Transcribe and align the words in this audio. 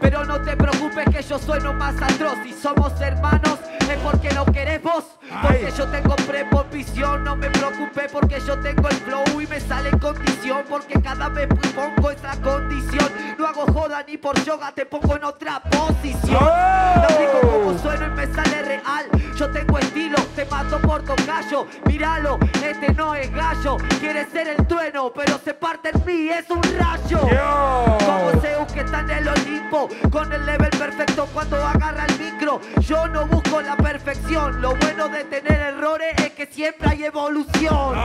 Pero 0.00 0.24
no 0.24 0.40
te 0.42 0.56
preocupes 0.56 1.04
que 1.10 1.22
yo 1.22 1.38
sueno 1.38 1.72
más 1.72 1.94
atroz. 2.02 2.34
Si 2.42 2.52
somos 2.52 3.00
hermanos, 3.00 3.58
es 3.90 3.98
porque 3.98 4.30
lo 4.32 4.44
querés 4.46 4.82
vos. 4.82 5.04
Porque 5.42 5.72
yo 5.76 5.86
tengo 5.88 6.16
preposición, 6.16 7.24
no 7.24 7.36
me 7.36 7.50
preocupé 7.50 8.08
porque 8.12 8.40
yo 8.46 8.58
tengo 8.60 8.88
el 8.88 8.96
flow 8.96 9.40
y 9.40 9.46
me 9.46 9.60
sale 9.60 9.88
en 9.90 9.98
condición. 9.98 10.64
Porque 10.68 11.00
cada 11.00 11.28
vez 11.28 11.48
pongo 11.74 12.10
esa 12.10 12.40
condición. 12.40 13.10
No 13.38 13.46
hago 13.46 13.66
joda 13.72 14.04
ni 14.06 14.16
por 14.16 14.38
yoga, 14.44 14.72
te 14.72 14.86
pongo 14.86 15.16
en 15.16 15.24
otra 15.24 15.60
posición. 15.60 16.40
Lo 16.40 17.18
digo 17.18 17.40
como 17.40 17.78
sueno 17.78 18.06
y 18.06 18.10
me 18.10 18.26
sale 18.34 18.62
real. 18.62 19.06
Yo 19.36 19.50
tengo 19.50 19.78
estilo, 19.78 20.18
te 20.36 20.44
mato 20.46 20.78
por 20.80 21.02
tocayo. 21.02 21.66
Míralo, 21.86 22.38
este 22.62 22.92
no 22.92 23.14
es 23.14 23.30
gallo. 23.32 23.76
Quiere 23.98 24.24
ser 24.30 24.48
el 24.48 24.66
trueno, 24.66 25.12
pero 25.12 25.40
se 25.44 25.54
parte 25.54 25.90
en 25.92 26.04
mí, 26.04 26.28
es 26.28 26.48
un 26.50 26.62
rayo. 26.62 27.20
Como 27.20 28.40
Zeus 28.40 28.72
que 28.72 28.80
está 28.80 29.00
en 29.00 29.10
el 29.10 29.28
Olimpo, 29.28 29.88
con 30.10 30.32
el 30.32 30.46
level 30.46 30.70
perfecto 30.70 31.26
cuando 31.32 31.56
agarra 31.56 32.06
el 32.06 32.18
micro. 32.18 32.60
Yo 32.80 33.08
no 33.08 33.26
busco 33.26 33.60
la 33.60 33.73
perfección, 33.76 34.60
lo 34.60 34.74
bueno 34.76 35.08
de 35.08 35.24
tener 35.24 35.60
errores 35.60 36.14
es 36.18 36.30
que 36.30 36.46
siempre 36.46 36.90
hay 36.90 37.04
evolución. 37.04 37.98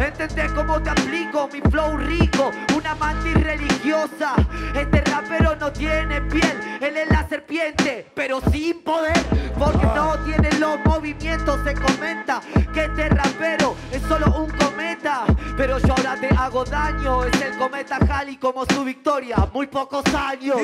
¿Entendés 0.00 0.52
cómo 0.52 0.80
te 0.82 0.90
aplico 0.90 1.48
mi 1.52 1.60
flow 1.60 1.96
rico? 1.96 2.50
Una 2.76 2.94
mantis 2.94 3.34
religiosa. 3.34 4.34
Este 4.74 5.00
rapero 5.02 5.56
no 5.56 5.72
tiene 5.72 6.20
piel, 6.22 6.78
él 6.80 6.96
es 6.96 7.08
la 7.08 7.28
serpiente, 7.28 8.10
pero 8.14 8.40
sin 8.50 8.82
poder, 8.82 9.16
porque 9.58 9.86
no 9.86 10.16
tiene 10.24 10.50
los 10.58 10.78
movimientos. 10.84 11.60
Se 11.64 11.74
comenta 11.74 12.40
que 12.72 12.84
este 12.84 13.08
rapero 13.08 13.76
es 13.92 14.02
solo 14.02 14.26
un 14.36 14.50
cometa, 14.50 15.24
pero 15.56 15.78
yo 15.78 15.94
ahora 15.96 16.16
te 16.20 16.28
hago 16.28 16.64
daño. 16.64 17.24
Es 17.24 17.40
el 17.40 17.56
cometa 17.56 17.96
Halley 17.96 18.36
como 18.36 18.64
su 18.66 18.84
victoria, 18.84 19.48
muy 19.52 19.66
pocos 19.66 20.04
años. 20.14 20.58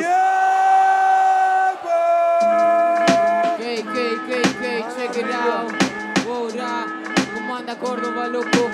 K, 3.82 3.86
K, 4.28 4.42
K, 4.60 4.84
check 4.94 5.16
it 5.16 5.30
out. 5.32 5.72
Wow, 6.26 6.50
ra. 6.54 6.86
¿Cómo 7.34 7.56
anda 7.56 7.78
Córdoba, 7.78 8.28
loco? 8.28 8.68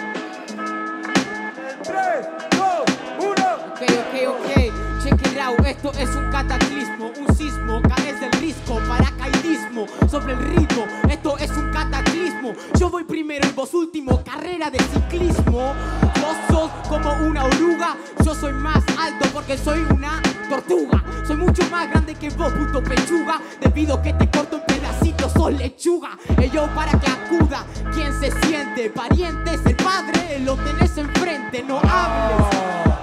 3, 1.84 2.26
2, 2.50 2.84
1. 3.20 3.32
Ok, 3.70 3.82
ok, 3.82 4.14
ok. 4.28 5.04
Check 5.04 5.26
it 5.26 5.38
out. 5.38 5.64
Esto 5.64 5.92
es 5.97 6.08
un 6.16 6.28
cataclismo, 6.32 7.12
un 7.20 7.36
sismo. 7.36 7.81
Caes 7.82 8.20
del 8.20 8.32
risco, 8.32 8.81
paracaidismo 8.88 9.86
sobre 10.10 10.32
el 10.32 10.41
ritmo. 10.41 10.86
Esto 11.08 11.38
es 11.38 11.50
un 11.52 11.70
cataclismo. 11.70 12.54
Yo 12.76 12.91
voy 12.91 13.04
primero 13.04 13.47
y 13.47 13.52
vos 13.52 13.72
último. 13.75 14.25
Carrera 14.25 14.70
de 14.70 14.81
ciclismo. 14.81 15.72
Vos 16.20 16.36
sos 16.48 16.70
como 16.88 17.12
una 17.28 17.44
oruga. 17.44 17.97
Yo 18.25 18.34
soy 18.34 18.54
más 18.54 18.82
alto 18.98 19.28
porque 19.32 19.56
soy 19.56 19.86
una 19.88 20.20
tortuga. 20.48 21.06
Soy 21.26 21.37
mucho 21.37 21.62
más 21.70 21.91
grande 21.91 22.14
que 22.14 22.31
vos, 22.31 22.53
puto 22.53 22.82
pechuga. 22.84 23.41
Debido 23.60 24.00
que 24.00 24.12
te 24.12 24.31
corto 24.31 24.59
en 24.59 24.62
pedacitos, 24.62 25.32
sos 25.32 25.53
lechuga. 25.53 26.16
Yo 26.53 26.72
para 26.75 26.92
que 26.92 27.10
acuda, 27.10 27.66
¿quién 27.92 28.12
se 28.20 28.31
siente? 28.47 28.91
Parientes, 28.91 29.60
el 29.66 29.76
padre, 29.76 30.38
lo 30.44 30.54
tenés 30.56 30.97
enfrente, 30.97 31.64
no 31.64 31.81
hables. 31.81 32.47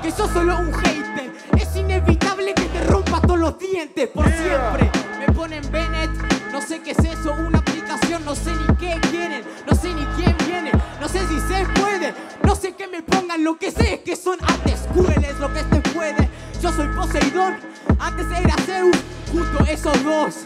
Que 0.02 0.10
sos 0.10 0.32
solo 0.32 0.58
un 0.58 0.74
hater. 0.74 1.34
Es 1.60 1.76
inevitable 1.76 2.54
que 2.54 2.64
te 2.64 2.84
rompa 2.86 3.20
todos 3.22 3.40
los 3.40 3.60
dientes 3.60 4.08
por 4.08 4.26
siempre. 4.26 4.90
Me 5.20 5.34
ponen 5.34 5.62
Bennett, 5.70 6.12
no 6.54 6.62
sé 6.62 6.82
qué 6.82 6.92
es 6.92 7.00
eso, 7.00 7.34
una 7.34 7.60
aplicación, 7.60 8.24
no 8.24 8.36
sé 8.36 8.52
ni 8.56 8.76
qué 8.78 9.00
quieren, 9.12 9.44
no 9.70 9.76
sé 9.76 9.94
ni 9.94 10.06
quién 10.16 10.36
viene, 10.48 10.72
no 11.00 11.08
sé 11.08 11.20
si 11.28 11.40
se 11.42 11.66
puede, 11.80 12.14
no 12.44 12.56
sé 12.56 12.74
que 12.74 12.88
me 12.88 13.04
pongan, 13.04 13.44
lo 13.44 13.58
que 13.58 13.72
sé 13.72 13.96
es 13.96 14.00
que 14.02 14.16
son 14.16 14.38
antes 14.42 14.82
crueles, 14.94 15.38
lo 15.40 15.52
que 15.54 15.60
este 15.60 15.82
puede. 15.92 16.30
Yo 16.64 16.72
soy 16.72 16.88
Poseidón, 16.96 17.58
antes 18.00 18.26
era 18.32 18.56
Zeus, 18.66 18.96
justo 19.34 19.66
esos 19.70 20.02
dos. 20.02 20.46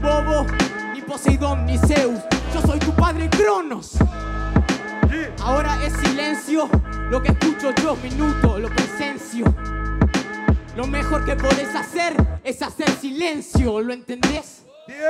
Bobo, 0.00 0.46
ni 0.94 1.02
Poseidón 1.02 1.66
ni 1.66 1.76
Zeus, 1.76 2.20
yo 2.54 2.62
soy 2.62 2.78
tu 2.78 2.90
padre 2.94 3.28
Cronos. 3.28 3.98
Ahora 5.42 5.78
es 5.84 5.92
silencio, 5.92 6.70
lo 7.10 7.22
que 7.22 7.32
escucho 7.32 7.74
yo, 7.82 7.96
minuto, 7.96 8.58
lo 8.58 8.70
presencio. 8.70 9.44
Lo 10.74 10.86
mejor 10.86 11.26
que 11.26 11.36
podés 11.36 11.74
hacer 11.74 12.16
es 12.42 12.62
hacer 12.62 12.88
silencio, 12.88 13.82
¿lo 13.82 13.92
entendés? 13.92 14.62
¡Tiempo! 14.86 15.04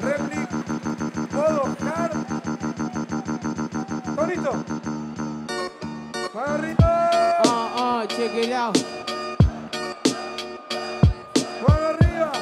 Replic, 0.00 0.50
modo 1.34 1.76
hard. 1.84 2.32
Tonito. 6.32 6.38
Para 6.38 6.54
arriba. 6.54 6.76
Ah, 7.44 8.06
check 8.08 8.34
it 8.34 8.52
out. 8.52 8.76
Arriba. 11.68 12.32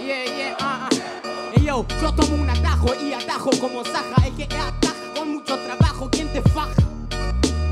Yeah, 0.00 0.24
yeah, 0.24 0.56
ah, 0.58 0.88
ah. 0.90 1.52
Ey, 1.54 1.64
yo, 1.64 1.86
yo 2.00 2.12
tomo 2.14 2.42
un 2.42 2.50
atajo 2.50 2.94
y 3.00 3.12
atajo 3.12 3.50
como 3.60 3.84
Saja. 3.84 4.26
El 4.26 4.34
que 4.34 4.44
ataja 4.44 5.14
con 5.16 5.34
mucho 5.34 5.56
trabajo, 5.56 6.08
¿quién 6.10 6.32
te 6.32 6.42
faja? 6.42 6.82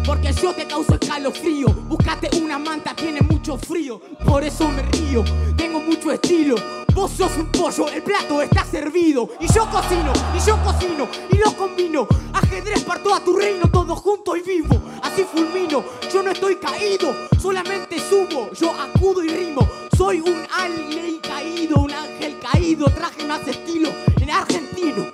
Porque 0.06 0.32
yo 0.32 0.54
te 0.54 0.66
causo 0.66 0.94
escalofrío. 0.94 1.68
Búscate 1.68 2.30
una 2.40 2.58
manta, 2.58 2.94
tiene 2.94 3.22
mucho 3.22 3.56
frío. 3.56 4.00
Por 4.24 4.44
eso 4.44 4.68
me 4.68 4.82
río, 4.82 5.24
tengo 5.56 5.80
mucho 5.80 6.12
estilo. 6.12 6.83
Vos 6.94 7.10
sos 7.10 7.36
un 7.36 7.46
pollo, 7.46 7.88
el 7.88 8.04
plato 8.04 8.40
está 8.40 8.64
servido. 8.64 9.28
Y 9.40 9.52
yo 9.52 9.68
cocino, 9.68 10.12
y 10.32 10.46
yo 10.46 10.56
cocino, 10.62 11.08
y 11.28 11.36
lo 11.38 11.56
combino. 11.56 12.06
Ajedrez 12.32 12.84
parto 12.84 13.12
a 13.12 13.18
tu 13.18 13.36
reino, 13.36 13.68
todo 13.68 13.96
junto 13.96 14.36
y 14.36 14.42
vivo. 14.42 14.80
Así 15.02 15.24
fulmino, 15.24 15.82
yo 16.12 16.22
no 16.22 16.30
estoy 16.30 16.54
caído, 16.54 17.12
solamente 17.40 17.98
subo. 17.98 18.52
Yo 18.52 18.70
acudo 18.70 19.24
y 19.24 19.28
rimo. 19.28 19.68
Soy 19.96 20.20
un 20.20 20.46
alien 20.56 21.18
caído, 21.18 21.78
un 21.80 21.90
ángel 21.90 22.38
caído. 22.38 22.86
Traje 22.86 23.26
más 23.26 23.46
estilo 23.48 23.90
en 24.20 24.30
argentino. 24.30 25.06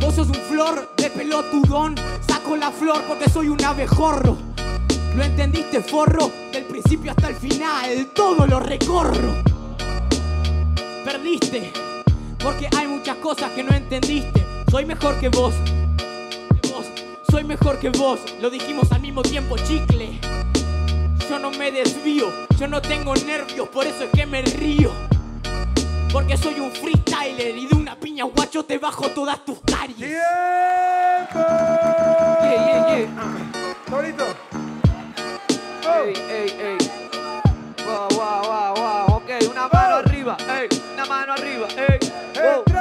Vos 0.00 0.16
sos 0.16 0.28
un 0.28 0.34
flor 0.34 0.94
de 0.96 1.10
pelotudón. 1.10 1.94
Saco 2.26 2.56
la 2.56 2.72
flor 2.72 3.02
porque 3.06 3.30
soy 3.30 3.48
un 3.48 3.64
abejorro. 3.64 4.36
¿Lo 5.14 5.22
entendiste, 5.22 5.80
forro? 5.80 6.28
Del 6.52 6.64
principio 6.64 7.12
hasta 7.12 7.28
el 7.28 7.36
final, 7.36 8.10
todo 8.14 8.46
lo 8.48 8.58
recorro. 8.58 9.51
Perdiste, 11.04 11.72
porque 12.40 12.68
hay 12.76 12.86
muchas 12.86 13.16
cosas 13.16 13.50
que 13.52 13.64
no 13.64 13.74
entendiste. 13.74 14.44
Soy 14.70 14.86
mejor 14.86 15.18
que 15.18 15.28
vos. 15.28 15.52
Que 16.62 16.68
vos. 16.68 16.86
Soy 17.28 17.42
mejor 17.42 17.80
que 17.80 17.90
vos. 17.90 18.20
Lo 18.40 18.48
dijimos 18.48 18.92
al 18.92 19.00
mismo 19.00 19.22
tiempo, 19.22 19.56
chicle. 19.58 20.20
Yo 21.28 21.38
no 21.40 21.50
me 21.50 21.72
desvío, 21.72 22.26
yo 22.58 22.68
no 22.68 22.80
tengo 22.80 23.14
nervios, 23.16 23.68
por 23.68 23.86
eso 23.86 24.04
es 24.04 24.10
que 24.10 24.26
me 24.26 24.42
río. 24.42 24.92
Porque 26.12 26.36
soy 26.36 26.60
un 26.60 26.70
freestyler 26.70 27.56
y 27.56 27.66
de 27.66 27.74
una 27.74 27.96
piña 27.96 28.24
guacho 28.24 28.64
te 28.64 28.78
bajo 28.78 29.08
todas 29.08 29.44
tus 29.44 29.58
caries. 29.62 29.96
¡Tiempo! 29.96 30.20
Yeah, 32.42 32.66
yeah, 32.66 32.98
yeah. 32.98 33.08
Tonito. 33.88 34.26
Ey, 35.84 36.14
ey, 36.30 36.50
ey. 36.60 36.78
Wow, 37.84 38.08
wow, 38.10 38.42
wow, 38.44 38.74
wow. 38.74 39.16
Ok, 39.16 39.30
una 39.50 39.68
mano 39.68 40.02
arriba. 40.22 40.36
Ey, 40.48 40.68
una 40.92 41.04
mano 41.06 41.32
arriba. 41.32 41.66
Ey, 41.76 41.98
wow. 42.36 42.71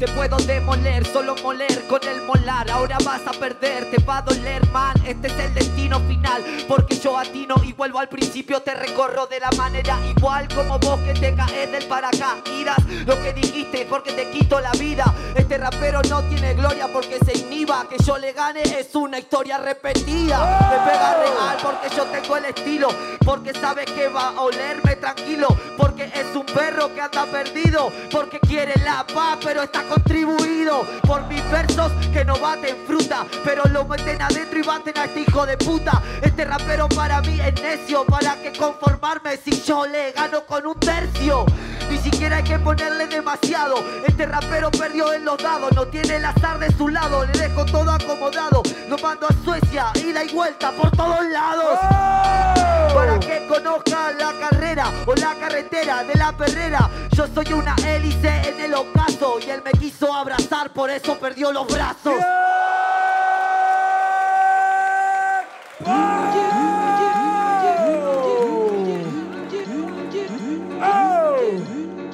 En 0.00 0.04
3, 0.04 0.10
Ey, 0.10 0.12
Te 0.12 0.12
puedo 0.12 0.36
demoler, 0.38 1.06
solo 1.06 1.34
moler 1.42 1.86
con 1.88 2.00
el 2.04 2.22
molar. 2.22 2.70
Ahora 2.70 2.98
vas 3.04 3.26
a 3.26 3.32
perder, 3.32 3.90
te 3.90 4.02
va 4.02 4.18
a 4.18 4.22
doler, 4.22 4.64
man. 4.70 4.94
Este 5.04 5.26
es 5.28 5.38
el 5.38 5.54
destino 5.54 5.98
final. 6.00 6.44
Porque 6.68 6.96
yo 6.96 7.18
atino 7.18 7.56
y 7.64 7.72
vuelvo 7.72 7.98
al 7.98 8.08
principio. 8.08 8.60
Te 8.60 8.74
recorro 8.74 9.26
de 9.26 9.40
la 9.40 9.50
manera 9.52 9.98
igual 10.16 10.46
como 10.54 10.78
vos 10.78 11.00
que 11.00 11.14
te 11.14 11.34
caes 11.34 11.72
del 11.72 11.84
paracaídas. 11.84 12.78
Lo 13.06 13.20
que 13.22 13.32
dijiste 13.32 13.86
porque 13.88 14.12
te 14.12 14.30
quito 14.30 14.60
la 14.60 14.72
vida. 14.72 15.12
Este 15.34 15.58
rapero 15.58 16.00
no 16.08 16.22
tiene 16.22 16.54
gloria 16.54 16.88
porque 16.92 17.18
se 17.24 17.38
inhiba. 17.38 17.86
Que 17.88 17.96
yo 18.04 18.18
le 18.18 18.32
gane 18.32 18.62
es 18.62 18.94
una 18.94 19.18
historia 19.18 19.58
repetida. 19.58 20.38
Me 20.70 20.90
pega 20.90 21.14
real 21.14 21.56
porque 21.62 21.96
yo 21.96 22.04
tengo 22.04 22.36
el 22.36 22.44
estilo. 22.46 22.88
Porque 23.24 23.52
sabes 23.54 23.86
que 23.86 24.08
va 24.08 24.28
a 24.28 24.40
olerme 24.40 24.96
tranquilo. 24.96 25.48
Porque 25.76 26.04
es 26.04 26.36
un 26.36 26.46
perro 26.46 26.94
que 26.94 27.00
anda 27.00 27.26
perdido. 27.26 27.90
Porque 28.10 28.38
quiere 28.40 28.74
la 28.84 29.04
paz, 29.06 29.38
pero 29.42 29.62
está 29.62 29.87
contribuido 29.88 30.86
por 31.06 31.26
mis 31.26 31.42
versos 31.50 31.92
que 32.12 32.24
no 32.24 32.38
baten 32.38 32.76
fruta. 32.86 33.26
Pero 33.44 33.64
lo 33.72 33.84
meten 33.84 34.20
adentro 34.20 34.58
y 34.58 34.62
baten 34.62 34.98
a 34.98 35.04
este 35.04 35.22
hijo 35.22 35.46
de 35.46 35.56
puta. 35.56 36.02
Este 36.22 36.44
rapero 36.44 36.88
para 36.88 37.20
mí 37.22 37.38
es 37.40 37.60
necio. 37.62 38.04
Para 38.04 38.34
que 38.40 38.52
conformarme 38.52 39.36
si 39.36 39.62
yo 39.62 39.86
le 39.86 40.12
gano 40.12 40.44
con 40.44 40.66
un 40.66 40.78
tercio. 40.78 41.46
Ni 41.90 41.98
siquiera 41.98 42.36
hay 42.36 42.44
que 42.44 42.58
ponerle 42.58 43.06
demasiado. 43.06 43.76
Este 44.06 44.26
rapero 44.26 44.70
perdió 44.70 45.12
en 45.12 45.24
los 45.24 45.38
dados. 45.38 45.72
No 45.72 45.86
tiene 45.86 46.16
el 46.16 46.24
azar 46.24 46.58
de 46.58 46.70
su 46.76 46.88
lado. 46.88 47.24
Le 47.24 47.38
dejo 47.38 47.64
todo 47.64 47.90
acomodado. 47.90 48.62
Lo 48.88 48.98
mando 48.98 49.26
a 49.26 49.44
Suecia, 49.44 49.86
ida 49.94 50.24
y 50.24 50.32
vuelta 50.34 50.72
por 50.72 50.90
todos 50.90 51.24
lados. 51.30 52.57
Para 52.94 53.18
que 53.20 53.46
conozca 53.46 54.12
la 54.12 54.32
carrera 54.38 54.92
o 55.06 55.14
la 55.14 55.34
carretera 55.34 56.02
de 56.04 56.14
la 56.14 56.32
perrera. 56.36 56.90
Yo 57.12 57.26
soy 57.26 57.52
una 57.52 57.74
hélice 57.86 58.28
en 58.48 58.60
el 58.60 58.74
ocaso. 58.74 59.38
Y 59.40 59.50
él 59.50 59.62
me 59.64 59.72
quiso 59.72 60.12
abrazar, 60.12 60.72
por 60.72 60.90
eso 60.90 61.18
perdió 61.18 61.52
los 61.52 61.66
brazos. 61.66 62.14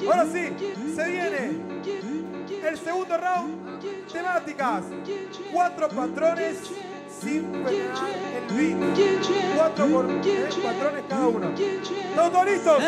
Ahora 0.07 0.25
sí, 0.31 0.55
se 0.95 1.09
viene 1.09 1.61
el 2.67 2.77
segundo 2.77 3.17
round. 3.17 3.65
Temáticas. 4.11 4.83
Cuatro 5.51 5.89
patrones 5.89 6.57
sin 7.21 7.65
el. 7.67 7.91
Cuatro 9.55 9.87
por, 9.87 10.05
eh, 10.09 10.49
patrones 10.63 11.03
cada 11.09 11.27
uno. 11.27 11.47
¿Estamos 11.55 12.31
todos 12.31 12.45
listos? 12.45 12.83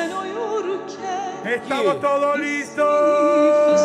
Estamos 1.45 1.99
todos 2.01 2.39
listos. 2.39 3.81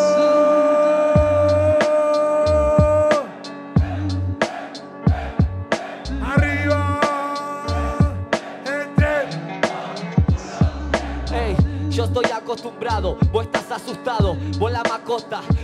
Tres. 11.27 11.56
Yo 11.91 12.05
estoy 12.05 12.25
acostumbrado, 12.35 13.17
vos 13.33 13.44
estás 13.44 13.71
asustado, 13.73 14.21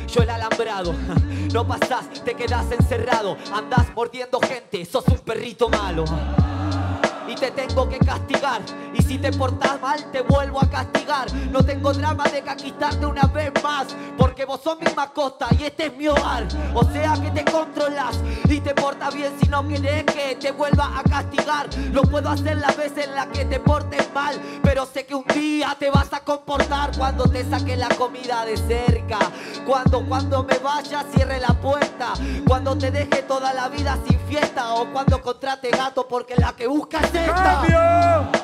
yo 0.09 0.23
el 0.23 0.31
alambrado. 0.31 0.95
No 1.53 1.67
pasás, 1.67 2.23
te 2.25 2.35
quedás 2.35 2.71
encerrado, 2.71 3.39
andás 3.55 3.87
mordiendo 3.95 4.39
gente, 4.39 4.85
sos 4.85 5.09
un 5.09 5.19
perrito 5.21 5.71
malo. 5.71 6.05
Y 7.27 7.35
te 7.35 7.51
tengo 7.53 7.89
que 7.89 7.99
castigar, 7.99 8.61
si 9.09 9.17
te 9.17 9.33
portás 9.33 9.81
mal, 9.81 10.05
te 10.13 10.21
vuelvo 10.21 10.61
a 10.61 10.69
castigar. 10.69 11.33
No 11.51 11.65
tengo 11.65 11.95
drama 11.95 12.25
de 12.25 12.43
conquistarte 12.43 13.07
una 13.07 13.23
vez 13.23 13.51
más, 13.63 13.87
porque 14.19 14.45
vos 14.45 14.61
sos 14.63 14.79
mi 14.79 14.93
mascota 14.95 15.49
y 15.59 15.65
este 15.65 15.87
es 15.87 15.97
mi 15.97 16.09
hogar. 16.09 16.47
O 16.75 16.85
sea 16.85 17.15
que 17.15 17.31
te 17.31 17.51
controlas 17.51 18.21
y 18.47 18.61
te 18.61 18.75
portas 18.75 19.15
bien 19.15 19.33
si 19.41 19.49
no 19.49 19.67
querés 19.67 20.05
que 20.05 20.37
te 20.37 20.53
vuelva 20.53 20.99
a 20.99 21.03
castigar. 21.03 21.69
Lo 21.91 22.03
puedo 22.03 22.29
hacer 22.29 22.59
las 22.59 22.77
veces 22.77 23.07
en 23.07 23.15
las 23.15 23.29
que 23.29 23.47
te 23.47 23.59
portes 23.59 24.13
mal, 24.13 24.39
pero 24.63 24.85
sé 24.85 25.07
que 25.07 25.15
un 25.15 25.25
día 25.25 25.75
te 25.79 25.91
vas 25.91 26.13
a 26.13 26.21
comportar 26.21 26.91
cuando 26.99 27.25
te 27.25 27.49
saque 27.49 27.79
la 27.79 27.89
comida 27.89 28.45
de 28.45 28.59
cerca. 28.59 29.19
Cuando, 29.67 30.05
cuando 30.05 30.45
me 30.45 30.59
vaya, 30.59 31.03
cierre 31.15 31.41
la 31.41 31.55
puerta. 31.55 32.13
Cuando 32.47 32.77
te 32.77 32.91
deje 32.91 33.23
toda 33.23 33.55
la 33.55 33.71
vida 33.71 33.99
sin 34.07 34.21
fiesta, 34.29 34.75
o 34.75 34.93
cuando 34.93 35.23
contrate 35.23 35.71
gato 35.71 36.07
porque 36.07 36.37
la 36.37 36.53
que 36.53 36.67
busca 36.67 36.99
es 37.01 37.15
esta. 37.15 37.63
¡Cambio! 37.63 38.38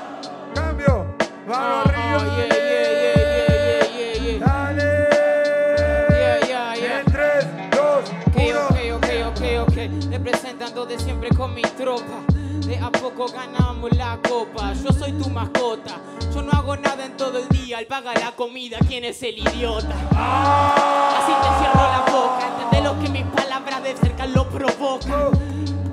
¡Vamos 1.47 1.87
arriba! 1.87 2.17
Oh, 2.17 2.25
yeah, 2.37 2.49
yeah, 2.49 3.85
yeah. 4.23 4.47
¡Dale! 4.47 4.91
En 6.99 7.05
3, 7.07 7.47
2, 7.71 7.81
Ok, 8.29 8.37
1. 8.37 8.61
ok, 8.67 8.77
ok, 8.97 9.09
ok, 9.29 9.43
ok. 9.69 9.77
Representando 10.11 10.87
de 10.87 10.99
siempre 10.99 11.29
con 11.31 11.55
mi 11.55 11.63
tropa. 11.63 12.23
De 12.67 12.79
a 12.79 12.91
poco 12.91 13.27
ganamos 13.29 13.93
la 13.97 14.19
copa. 14.27 14.73
Yo 14.73 14.91
soy 14.93 15.13
tu 15.13 15.29
mascota. 15.29 15.97
Yo 16.35 16.43
no 16.43 16.51
hago 16.53 16.77
nada 16.77 17.05
en 17.05 17.17
todo 17.17 17.39
el 17.39 17.49
día. 17.49 17.79
Él 17.81 17.87
paga 17.87 18.15
la 18.15 18.33
comida. 18.33 18.79
¿Quién 18.89 19.05
es 19.05 19.23
el 19.23 19.39
idiota? 19.39 19.95
Así 20.13 21.33
te 21.33 21.49
cierro 21.59 21.83
la 21.83 22.05
boca. 22.11 22.49
Entendés 22.49 22.85
lo 22.85 22.99
que 23.01 23.09
mis 23.11 23.25
palabras 23.35 23.83
de 23.83 23.97
cerca 23.97 24.27
lo 24.27 24.49
provocan. 24.49 25.31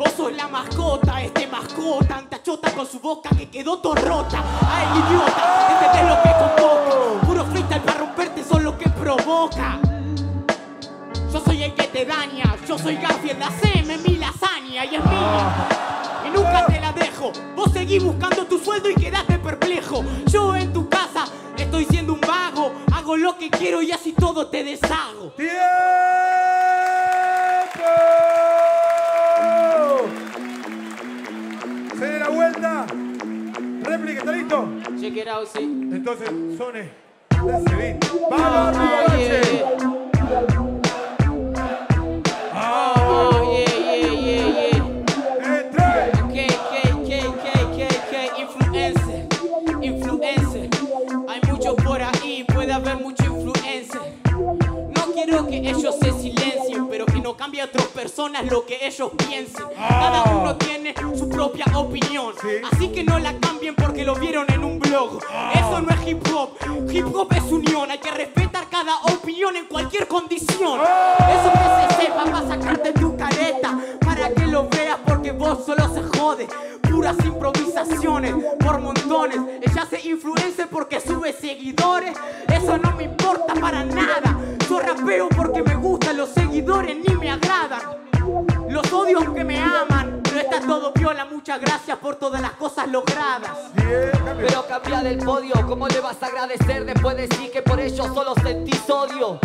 Vos 0.02 0.14
sos 0.18 0.34
la 0.34 0.48
mascota, 0.48 1.22
este 1.22 1.46
mascota, 1.46 2.08
tanta 2.08 2.42
chota 2.42 2.72
con 2.72 2.88
su 2.88 3.00
boca 3.00 3.30
que 3.38 3.48
quedó 3.52 3.78
torrota. 3.78 4.40
A 4.68 4.82
el 4.82 4.98
idiota, 4.98 5.68
entendés 5.74 6.10
lo 6.10 6.24
que 6.24 6.32
convoca. 6.40 7.28
Puro 7.28 7.46
freestyle 7.46 7.82
para 7.82 8.00
romperte 8.00 8.44
son 8.44 8.64
lo 8.64 8.76
que 8.76 8.90
provoca. 8.90 9.80
Yo 11.32 11.40
soy 11.46 11.62
el 11.62 11.76
que 11.76 11.84
te 11.84 12.04
daña, 12.04 12.56
yo 12.68 12.80
soy 12.80 12.96
Garfield, 12.96 13.44
haceme 13.44 14.00
mi 14.00 14.18
lasaña 14.18 14.86
y 14.86 14.96
es 14.96 15.06
mía. 15.06 15.68
Y 16.26 16.30
nunca 16.36 16.66
te 16.66 16.82
la 16.82 16.94
dejo, 16.94 17.32
vos 17.56 17.72
seguís 17.72 18.04
buscando 18.04 18.48
tu 18.48 18.58
sueldo 18.58 18.90
y 18.90 18.96
quedaste 18.96 19.38
perplejo. 19.38 20.04
Yo 20.26 20.56
en 20.56 20.74
tu 20.74 20.90
casa 20.90 21.26
estoy 21.56 21.86
siendo 21.86 22.14
un 22.14 22.22
vago, 22.22 22.74
hago 22.92 23.18
lo 23.18 23.38
que 23.38 23.52
quiero 23.52 23.84
y 23.84 23.92
así 23.92 24.14
todo 24.14 24.48
te 24.48 24.64
deshago. 24.64 24.91
Check 35.12 35.24
it 35.24 35.28
out, 35.28 35.46
sí. 35.46 35.60
Entonces, 35.60 36.30
Sone, 36.58 36.90
beat. 37.76 38.06
¡Vamos, 38.30 38.78
Oh! 38.78 39.62
Oh, 39.66 39.81
personas 58.02 58.44
lo 58.50 58.66
que 58.66 58.80
ellos 58.88 59.12
piensen. 59.28 59.64
Cada 59.78 60.24
uno 60.24 60.56
tiene 60.56 60.96
su 61.16 61.30
propia 61.30 61.66
opinión, 61.76 62.34
Sí. 62.42 62.48
así 62.72 62.88
que 62.92 63.04
no 63.04 63.20
la 63.20 63.38
cambien 63.38 63.76
porque 63.76 64.04
lo 64.04 64.16
vieron 64.16 64.52
en 64.52 64.64
un 64.64 64.80
blog. 64.80 65.20
Eso 65.54 65.82
no 65.82 65.90
es 65.92 66.08
hip 66.08 66.24
hop, 66.34 66.50
hip 66.90 67.06
hop 67.16 67.32
es 67.34 67.44
unión. 67.44 67.92
Hay 67.92 68.00
que 68.00 68.10
respetar 68.10 68.68
cada 68.72 68.96
opinión 69.04 69.56
en 69.56 69.66
cualquier 69.68 70.08
condición. 70.08 70.80
Eso 70.80 71.52
que 71.54 71.96
se 71.96 72.02
sepa 72.02 72.24
para 72.26 72.48
sacarte 72.48 72.92
tu 72.94 73.16
careta, 73.16 73.78
para 74.04 74.34
que 74.34 74.48
lo 74.48 74.68
veas 74.68 74.98
porque 75.06 75.32
vos 75.32 75.64
solo 75.64 75.88
se 75.94 76.02
jode. 76.18 76.48
Puras 76.82 77.18
improvisaciones 77.24 78.34
por 78.66 78.80
montones. 78.82 79.38
Ella 79.62 79.86
se 79.88 80.10
influencia 80.10 80.68
porque 80.72 81.00
sube 81.00 81.34
seguidores. 81.34 82.18
Eso 82.52 82.80
no 82.80 82.96
me 82.98 83.04
importa 83.04 83.54
para 83.54 83.86
nada. 83.86 84.40
Yo 84.68 84.80
rapeo 84.80 85.30
porque 85.30 85.62
me 85.62 85.76
gustan 85.76 86.18
los 86.18 86.30
seguidores, 86.30 86.98
ni. 86.98 87.12
Que 88.92 89.46
me 89.46 89.58
aman, 89.58 90.20
pero 90.22 90.42
está 90.42 90.60
todo 90.60 90.94
piola. 90.94 91.24
Muchas 91.24 91.62
gracias 91.62 91.98
por 91.98 92.18
todas 92.18 92.42
las 92.42 92.52
cosas 92.52 92.90
logradas. 92.90 93.52
Pero 93.74 94.68
cambia 94.68 95.02
del 95.02 95.18
podio, 95.20 95.54
¿cómo 95.66 95.88
le 95.88 96.02
vas 96.02 96.22
a 96.22 96.26
agradecer 96.26 96.84
después 96.86 97.16
de 97.16 97.28
decir 97.28 97.50
que 97.54 97.62
por 97.62 97.80
ello 97.80 98.04
solo 98.14 98.34
sentís 98.44 98.84
odio? 98.90 99.40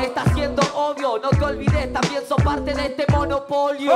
Está 0.00 0.24
siendo 0.32 0.62
obvio, 0.74 1.18
no 1.18 1.28
te 1.30 1.44
olvides, 1.44 1.92
también 1.92 2.22
sos 2.26 2.40
parte 2.40 2.72
de 2.72 2.86
este 2.86 3.04
monopolio. 3.10 3.92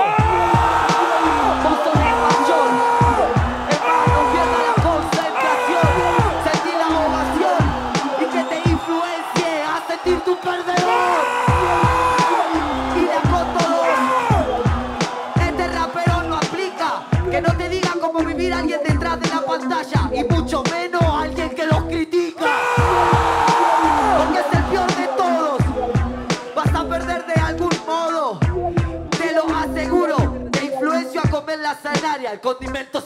Vos 1.62 1.78
sos 1.85 1.94
el 1.94 2.16
mayor, 2.25 2.71
hermano, 3.71 4.32
pierda 4.32 4.59
la 4.66 4.71
y 20.12 20.24
mucho 20.32 20.62
menos 20.70 21.02
alguien 21.02 21.50
que 21.50 21.66
los 21.66 21.82
critica. 21.84 22.46
Porque 24.16 24.38
es 24.38 24.58
el 24.58 24.64
peor 24.64 24.94
de 24.94 25.06
todos. 25.16 25.60
Vas 26.54 26.74
a 26.74 26.88
perder 26.88 27.26
de 27.26 27.40
algún 27.40 27.72
modo. 27.84 28.38
Te 29.10 29.32
lo 29.32 29.54
aseguro. 29.54 30.16
Te 30.52 30.66
influencio 30.66 31.20
a 31.24 31.28
comer 31.28 31.58
la 31.58 31.74
zanaria, 31.74 32.32
el 32.32 32.40
condimento 32.40 33.00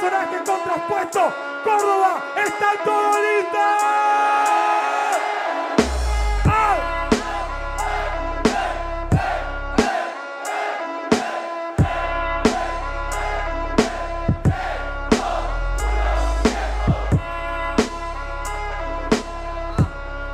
personaje 0.00 0.42
contrapuesto, 0.44 1.32
Córdoba, 1.62 2.22
está 2.34 2.72
todo 2.84 3.20
listo. 3.20 3.58
¡Ah! 6.46 7.08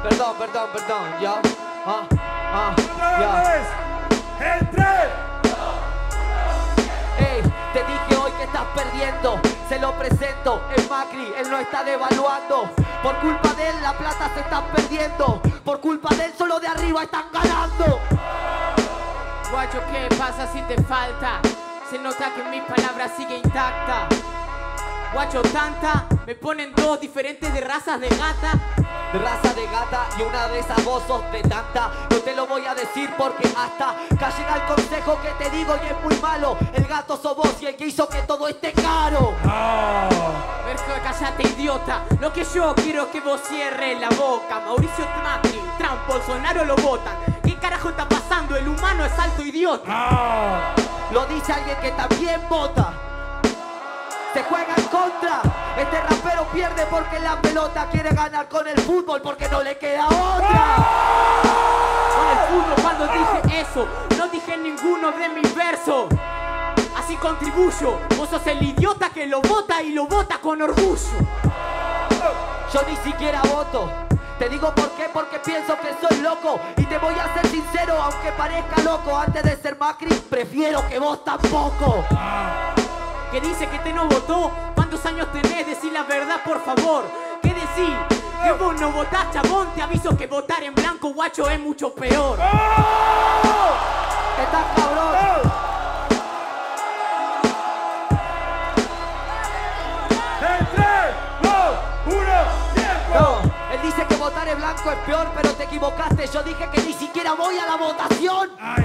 Perdón, 0.02 0.36
perdón, 0.38 0.68
perdón, 0.72 1.20
ya. 1.20 1.40
Ah, 1.84 2.06
ah, 2.52 2.74
ya. 3.20 3.32
vez, 3.50 3.66
en 4.40 4.70
tres. 4.70 5.10
Ey, 7.18 7.42
te 7.72 7.80
dije 7.84 8.16
hoy 8.16 8.32
que 8.32 8.44
estás 8.44 8.64
perdiendo. 8.74 9.55
Se 9.68 9.80
lo 9.80 9.92
presento, 9.98 10.62
es 10.76 10.88
Macri, 10.88 11.32
él 11.36 11.50
no 11.50 11.58
está 11.58 11.82
devaluando. 11.82 12.70
Por 13.02 13.18
culpa 13.18 13.52
de 13.54 13.68
él 13.68 13.74
la 13.82 13.92
plata 13.98 14.30
se 14.32 14.40
está 14.40 14.64
perdiendo. 14.66 15.42
Por 15.64 15.80
culpa 15.80 16.14
de 16.14 16.26
él 16.26 16.32
solo 16.38 16.60
de 16.60 16.68
arriba 16.68 17.02
están 17.02 17.24
ganando. 17.32 18.00
Guacho, 19.50 19.82
¿qué 19.90 20.14
pasa 20.16 20.46
si 20.52 20.60
te 20.62 20.80
falta? 20.84 21.40
Se 21.90 21.98
nota 21.98 22.32
que 22.34 22.44
mi 22.44 22.60
palabra 22.60 23.08
sigue 23.16 23.38
intacta. 23.38 24.08
Guacho, 25.12 25.42
tanta, 25.42 26.06
me 26.26 26.36
ponen 26.36 26.72
dos 26.72 27.00
diferentes 27.00 27.52
de 27.52 27.60
razas 27.60 28.00
de 28.00 28.08
gata. 28.08 28.85
De 29.12 29.18
raza 29.20 29.54
de 29.54 29.66
gata 29.66 30.08
y 30.18 30.22
una 30.22 30.48
de 30.48 30.58
esas 30.58 30.84
vos 30.84 31.02
sos 31.06 31.22
de 31.32 31.40
tanta. 31.42 31.90
No 32.10 32.16
te 32.18 32.34
lo 32.34 32.46
voy 32.46 32.66
a 32.66 32.74
decir 32.74 33.10
porque 33.16 33.46
hasta 33.46 33.94
callen 34.18 34.46
al 34.52 34.66
consejo 34.66 35.18
que 35.22 35.44
te 35.44 35.50
digo 35.50 35.74
y 35.82 35.86
es 35.86 36.04
muy 36.04 36.16
malo. 36.20 36.56
El 36.72 36.84
gato 36.84 37.16
sos 37.16 37.36
vos 37.36 37.54
y 37.60 37.66
el 37.66 37.76
que 37.76 37.86
hizo 37.86 38.08
que 38.08 38.22
todo 38.22 38.48
esté 38.48 38.72
caro. 38.72 39.32
Verjo, 40.66 40.92
cállate, 41.02 41.42
idiota. 41.44 42.04
Lo 42.20 42.32
que 42.32 42.44
yo 42.44 42.74
quiero 42.74 43.04
es 43.04 43.08
que 43.08 43.20
vos 43.20 43.40
cierres 43.48 44.00
la 44.00 44.10
boca. 44.10 44.60
Mauricio 44.60 45.06
Macri, 45.22 45.60
Trump, 45.78 46.06
Bolsonaro 46.08 46.64
lo 46.64 46.76
votan. 46.76 47.16
¿Qué 47.42 47.56
carajo 47.56 47.90
está 47.90 48.08
pasando? 48.08 48.56
El 48.56 48.68
humano 48.68 49.04
es 49.04 49.18
alto 49.18 49.42
idiota. 49.42 50.74
Lo 51.12 51.24
dice 51.26 51.52
alguien 51.52 51.76
que 51.80 51.92
también 51.92 52.40
vota. 52.48 52.92
Se 54.34 54.42
juega 54.42 54.74
en 54.76 54.84
contra. 54.84 55.40
Este 55.78 56.00
rapero 56.00 56.44
pierde 56.52 56.86
porque 56.86 57.18
la 57.20 57.40
pelota 57.40 57.86
quiere 57.90 58.10
ganar 58.10 58.48
con 58.48 58.66
el 58.66 58.78
fútbol 58.80 59.20
porque 59.20 59.46
no 59.48 59.62
le 59.62 59.76
queda 59.76 60.06
otra. 60.08 60.76
Con 62.16 62.28
el 62.28 62.38
fútbol 62.48 62.82
cuando 62.82 63.06
dije 63.08 63.60
eso, 63.60 63.86
no 64.16 64.28
dije 64.28 64.56
ninguno 64.56 65.12
de 65.12 65.28
mis 65.28 65.54
versos. 65.54 66.06
Así 66.96 67.14
contribuyo. 67.16 67.98
Vos 68.16 68.30
sos 68.30 68.46
el 68.46 68.62
idiota 68.62 69.10
que 69.10 69.26
lo 69.26 69.42
vota 69.42 69.82
y 69.82 69.92
lo 69.92 70.06
vota 70.06 70.38
con 70.38 70.62
orgullo. 70.62 70.96
Yo 72.72 72.80
ni 72.88 72.96
siquiera 72.96 73.42
voto. 73.42 73.90
Te 74.38 74.48
digo 74.48 74.74
por 74.74 74.90
qué, 74.92 75.08
porque 75.12 75.38
pienso 75.38 75.76
que 75.78 75.94
soy 76.00 76.20
loco. 76.20 76.58
Y 76.78 76.84
te 76.86 76.98
voy 76.98 77.14
a 77.14 77.32
ser 77.34 77.46
sincero, 77.48 77.94
aunque 78.02 78.32
parezca 78.32 78.82
loco. 78.82 79.16
Antes 79.16 79.42
de 79.42 79.56
ser 79.56 79.78
Macri, 79.78 80.08
prefiero 80.30 80.86
que 80.88 80.98
vos 80.98 81.22
tampoco. 81.22 82.04
que 83.30 83.40
dice 83.40 83.68
que 83.68 83.78
te 83.78 83.92
no 83.92 84.06
votó. 84.06 84.65
¿Cuántos 85.06 85.28
años 85.28 85.40
tenés? 85.40 85.66
Decí 85.68 85.88
la 85.92 86.02
verdad, 86.02 86.40
por 86.44 86.60
favor. 86.64 87.04
¿Qué 87.40 87.50
decís? 87.50 87.94
Que 88.42 88.50
vos 88.50 88.80
no 88.80 88.90
votás, 88.90 89.30
chabón. 89.32 89.72
Te 89.72 89.82
aviso 89.82 90.16
que 90.16 90.26
votar 90.26 90.64
en 90.64 90.74
blanco, 90.74 91.10
guacho, 91.10 91.48
es 91.48 91.60
mucho 91.60 91.94
peor. 91.94 92.36
Estás 94.42 94.64
cabrón. 94.74 95.14
En 100.40 100.66
tres, 100.74 101.14
dos, 101.40 101.76
uno, 102.06 102.38
tiempo. 102.74 103.14
No, 103.14 103.74
él 103.74 103.82
dice 103.84 104.04
que 104.08 104.16
votar 104.16 104.48
en 104.48 104.58
blanco 104.58 104.90
es 104.90 104.98
peor, 105.06 105.28
pero 105.36 105.52
te 105.52 105.62
equivocaste. 105.62 106.26
Yo 106.34 106.42
dije 106.42 106.68
que 106.72 106.82
ni 106.82 106.92
siquiera 106.92 107.34
voy 107.34 107.56
a 107.56 107.66
la 107.66 107.76
votación. 107.76 108.50
Ay, 108.60 108.84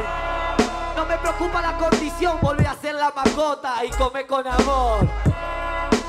No 0.96 1.04
me 1.08 1.18
preocupa 1.18 1.63
la 1.63 1.75
condición, 1.78 2.38
volvé 2.44 2.68
a 2.68 2.75
ser 2.75 2.94
la 2.94 3.12
mascota 3.16 3.84
y 3.84 3.90
come 3.90 4.28
con 4.28 4.46
amor. 4.46 5.31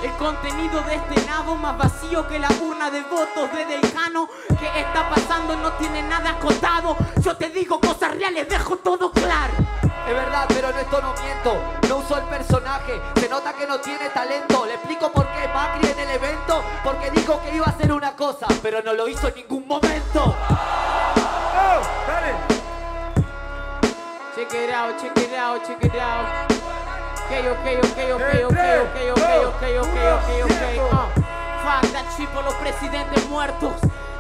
El 0.03 0.11
contenido 0.17 0.83
de 0.83 0.97
este 0.97 1.27
nabo 1.27 1.55
más 1.55 1.79
vacío 1.79 2.27
que 2.27 2.37
la 2.37 2.49
urna 2.61 2.91
de 2.91 3.03
votos 3.03 3.53
de 3.53 3.65
Deljano. 3.65 4.29
¿Qué 4.59 4.81
está 4.81 5.09
pasando? 5.09 5.55
No 5.57 5.71
tiene 5.75 6.03
nada 6.03 6.31
acotado. 6.31 6.97
Yo 7.21 7.37
te 7.37 7.51
digo 7.51 7.79
cosas 7.79 8.17
reales, 8.17 8.49
dejo 8.49 8.77
todo 8.79 9.13
claro. 9.13 9.53
Es 10.09 10.13
verdad, 10.13 10.47
pero 10.49 10.71
en 10.71 10.79
esto 10.79 11.01
no 11.01 11.15
miento. 11.23 11.55
No 11.89 11.99
uso 11.99 12.19
el 12.19 12.25
personaje, 12.25 13.01
se 13.15 13.29
nota 13.29 13.53
que 13.53 13.65
no 13.65 13.79
tiene 13.79 14.09
talento. 14.09 14.67
Le 14.67 14.75
explico 14.75 15.13
por 15.13 15.25
qué 15.29 15.47
Macri 15.55 15.89
en 15.89 16.01
el 16.01 16.11
evento. 16.11 16.65
Porque 16.83 17.13
dijo 17.13 17.41
que 17.41 17.55
iba 17.55 17.67
a 17.67 17.71
hacer 17.71 17.93
una 17.93 18.17
cosa, 18.17 18.49
pero 18.61 18.83
no 18.83 18.95
lo 18.95 19.07
hizo 19.07 19.29
en 19.29 19.37
ningún 19.37 19.69
momento. 19.69 19.92
Por 32.29 32.45
los 32.45 32.55
presidentes 32.55 33.29
muertos. 33.29 33.75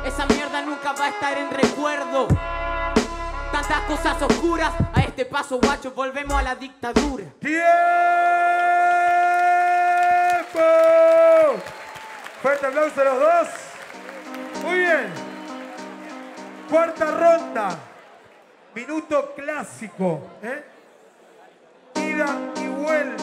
Esa 0.04 0.26
mierda 0.26 0.62
nunca 0.62 0.92
va 0.92 1.06
a 1.06 1.08
estar 1.08 1.38
en 1.38 1.50
recuerdo. 1.50 2.28
Tantas 3.52 3.80
cosas 3.82 4.20
oscuras. 4.22 4.72
A 4.92 5.00
este 5.00 5.24
paso, 5.24 5.58
guacho, 5.60 5.92
volvemos 5.92 6.36
a 6.38 6.42
la 6.42 6.54
dictadura. 6.54 7.24
¡Tiempo! 7.40 7.62
Fuerte 12.42 12.66
aplauso 12.66 13.00
a 13.00 13.04
los 13.04 13.20
dos. 13.20 13.48
Muy 14.64 14.78
bien. 14.78 15.12
Cuarta 16.68 17.04
ronda. 17.06 17.78
Minuto 18.74 19.34
clásico. 19.36 20.20
¿eh? 20.42 20.64
Ida 21.96 22.38
y 22.56 22.68
vuelta. 22.68 23.21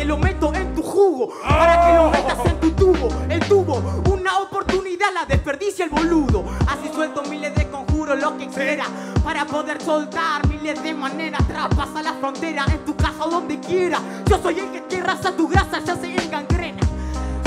Te 0.00 0.06
lo 0.06 0.16
meto 0.16 0.50
en 0.54 0.74
tu 0.74 0.82
jugo. 0.82 1.28
Para 1.46 1.84
que 1.84 1.94
lo 1.94 2.10
metas 2.10 2.46
en 2.46 2.58
tu 2.58 2.70
tubo 2.70 3.08
El 3.28 3.40
tubo, 3.40 3.82
una 4.10 4.38
oportunidad 4.38 5.12
la 5.12 5.26
desperdicia 5.26 5.84
el 5.84 5.90
boludo. 5.90 6.42
Así 6.66 6.90
suelto 6.94 7.22
miles 7.24 7.54
de 7.54 7.68
conjuros, 7.68 8.18
lo 8.18 8.38
que 8.38 8.48
quiera 8.48 8.86
Para 9.22 9.44
poder 9.44 9.82
soltar 9.82 10.46
miles 10.48 10.82
de 10.82 10.94
maneras. 10.94 11.46
Traspasa 11.46 12.02
la 12.02 12.14
frontera 12.14 12.64
en 12.72 12.82
tu 12.86 12.96
casa 12.96 13.26
o 13.26 13.28
donde 13.28 13.60
quiera. 13.60 13.98
Yo 14.26 14.40
soy 14.42 14.60
el 14.60 14.70
que 14.70 14.80
te 14.80 15.02
raza 15.02 15.36
tu 15.36 15.46
grasa, 15.46 15.80
ya 15.84 15.94
se 15.94 16.14
engangrena 16.14 16.80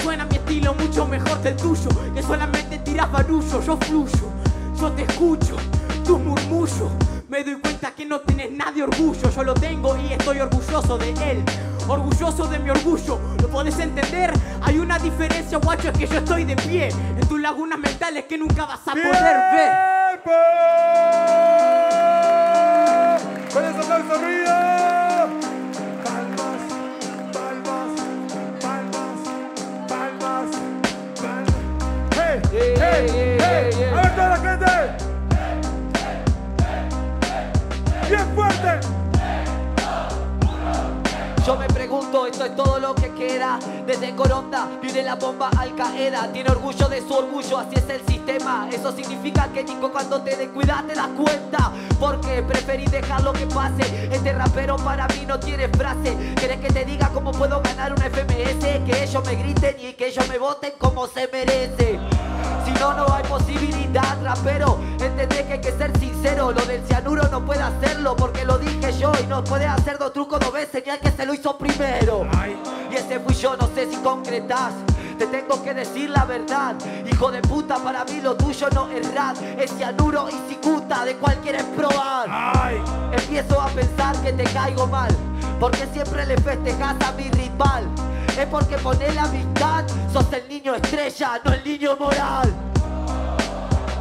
Suena 0.04 0.26
mi 0.26 0.36
estilo 0.36 0.76
mucho 0.76 1.08
mejor 1.08 1.42
que 1.42 1.50
el 1.50 1.56
tuyo 1.56 1.90
Que 2.14 2.22
solamente 2.22 2.78
tiras 2.80 3.12
barullo, 3.12 3.62
yo 3.62 3.78
fluyo. 3.78 4.30
Yo 4.80 4.92
te 4.92 5.04
escucho, 5.04 5.56
tus 6.06 6.20
murmullos 6.20 6.92
Me 7.30 7.44
doy 7.44 7.56
cuenta 7.56 7.92
que 7.96 8.06
no 8.06 8.20
tienes 8.20 8.52
nada 8.52 8.72
de 8.72 8.84
orgullo 8.84 9.30
Yo 9.30 9.44
lo 9.44 9.54
tengo 9.54 9.96
y 9.98 10.14
estoy 10.14 10.40
orgulloso 10.40 10.98
de 10.98 11.10
él 11.32 11.44
orgulloso 11.88 12.48
de 12.48 12.60
mi 12.60 12.70
orgullo. 12.70 13.20
¿Lo 13.42 13.48
podés 13.50 13.80
entender? 13.80 14.32
Hay 14.62 14.78
una 14.78 15.00
diferencia, 15.00 15.58
guacho, 15.58 15.90
es 15.90 15.98
que 15.98 16.08
yo 16.08 16.18
estoy 16.18 16.46
de 16.46 16.56
pie 16.56 16.90
en 16.90 17.28
tus 17.28 17.40
lagunas 17.40 17.80
mentales 17.80 18.26
que 18.26 18.38
nunca 18.38 18.66
vas 18.66 18.80
a 18.88 18.92
poder 18.92 19.12
ver. 19.54 19.94
Con 23.54 23.66
aplauso. 23.66 24.22
Palmas, 26.04 26.62
palmas, 27.34 27.90
palmas, 28.62 29.20
palmas, 29.88 30.50
palmas. 31.18 31.52
¡Hey! 32.16 32.42
¡Hey! 32.78 33.33
Yo 41.46 41.58
me 41.58 41.68
pregunto, 41.68 42.26
esto 42.26 42.46
es 42.46 42.56
todo 42.56 42.80
lo 42.80 42.96
que 42.96 43.12
queda. 43.12 43.60
Desde 43.86 44.16
Coronda 44.16 44.70
viene 44.82 45.04
la 45.04 45.16
bomba 45.16 45.50
Al 45.58 45.76
Qaeda. 45.76 46.32
Tiene 46.32 46.50
orgullo 46.50 46.88
de 46.88 47.02
su 47.02 47.14
orgullo, 47.14 47.58
así 47.58 47.76
es 47.76 47.90
el 47.90 48.06
sistema. 48.08 48.70
Eso 48.72 48.96
significa 48.96 49.50
que 49.54 49.66
chico 49.66 49.92
cuando 49.92 50.22
te 50.22 50.38
descuidas 50.38 50.88
te 50.88 50.96
das 50.96 51.10
cuenta. 51.10 51.74
Porque 52.00 52.42
preferís 52.44 52.90
dejarlo 52.90 53.34
que 53.34 53.46
pase. 53.48 54.08
Este 54.10 54.32
rapero 54.32 54.78
para 54.78 55.06
mí 55.08 55.26
no 55.28 55.38
tiene 55.38 55.68
frase. 55.68 56.16
¿Querés 56.40 56.62
que 56.62 56.70
te 56.70 56.86
diga 56.86 57.10
cómo 57.14 57.34
puedo 57.34 57.62
ganar 57.62 57.92
una 57.92 58.06
FMS? 58.06 58.86
Que 58.86 59.04
ellos 59.04 59.26
me 59.26 59.36
griten 59.36 59.76
y 59.80 59.94
que 59.94 60.08
ellos 60.08 60.26
me 60.30 60.38
voten 60.38 60.72
como 60.80 61.08
se 61.08 61.28
merece. 61.28 62.00
Si 62.66 62.72
no, 62.80 62.94
no 62.94 63.14
hay 63.14 63.24
posibilidad, 63.24 64.18
rapero. 64.24 64.80
Entendés 65.00 65.44
que 65.44 65.54
hay 65.54 65.62
que 65.62 65.72
ser 65.72 65.98
sincero. 66.00 66.52
Lo 66.52 66.66
del 66.66 66.82
cianuro 66.86 67.28
no 67.30 67.46
puede 67.46 67.62
hacerlo 67.62 68.16
porque 68.16 68.46
lo 68.46 68.58
dije 68.58 68.92
yo. 69.00 69.12
Y 69.22 69.28
no 69.28 69.44
puede 69.44 69.66
hacer 69.66 69.98
dos 69.98 70.14
trucos 70.14 70.40
dos 70.40 70.54
veces 70.54 70.84
ni 70.86 70.92
al 70.92 71.00
que 71.00 71.12
se 71.12 71.26
lo 71.26 71.34
hizo 71.34 71.58
primero. 71.58 72.28
Y 72.92 72.96
ese 72.96 73.20
fui 73.20 73.34
yo, 73.36 73.56
no 73.58 73.68
sé 73.76 73.90
si 73.90 73.98
concretás. 73.98 74.74
Te 75.18 75.28
tengo 75.28 75.62
que 75.64 75.74
decir 75.74 76.10
la 76.10 76.26
verdad. 76.26 76.76
Hijo 77.12 77.32
de 77.32 77.42
puta, 77.42 77.78
para 77.78 78.04
mí 78.06 78.20
lo 78.22 78.36
tuyo 78.36 78.70
no 78.70 78.90
es 78.90 79.14
rap. 79.14 79.36
Es 79.58 79.72
cianuro 79.72 80.28
y 80.30 80.50
cicuta, 80.50 81.06
de 81.06 81.16
cual 81.16 81.38
quieres 81.42 81.64
probar. 81.76 82.28
¡Ay! 82.30 82.82
Empiezo 83.12 83.62
a 83.62 83.68
pensar 83.68 84.16
que 84.24 84.34
te 84.34 84.44
caigo 84.46 84.88
mal 84.88 85.10
Porque 85.60 85.88
siempre 85.94 86.26
le 86.26 86.36
festejas 86.38 86.96
a 87.02 87.12
mi 87.12 87.30
rival 87.30 87.88
Es 88.38 88.48
porque 88.48 88.78
pones 88.78 89.14
la 89.16 89.24
amistad 89.24 89.86
Sos 90.12 90.26
el 90.34 90.48
niño 90.48 90.76
estrella, 90.76 91.40
no 91.44 91.54
el 91.54 91.64
niño 91.64 91.96
moral 91.98 92.54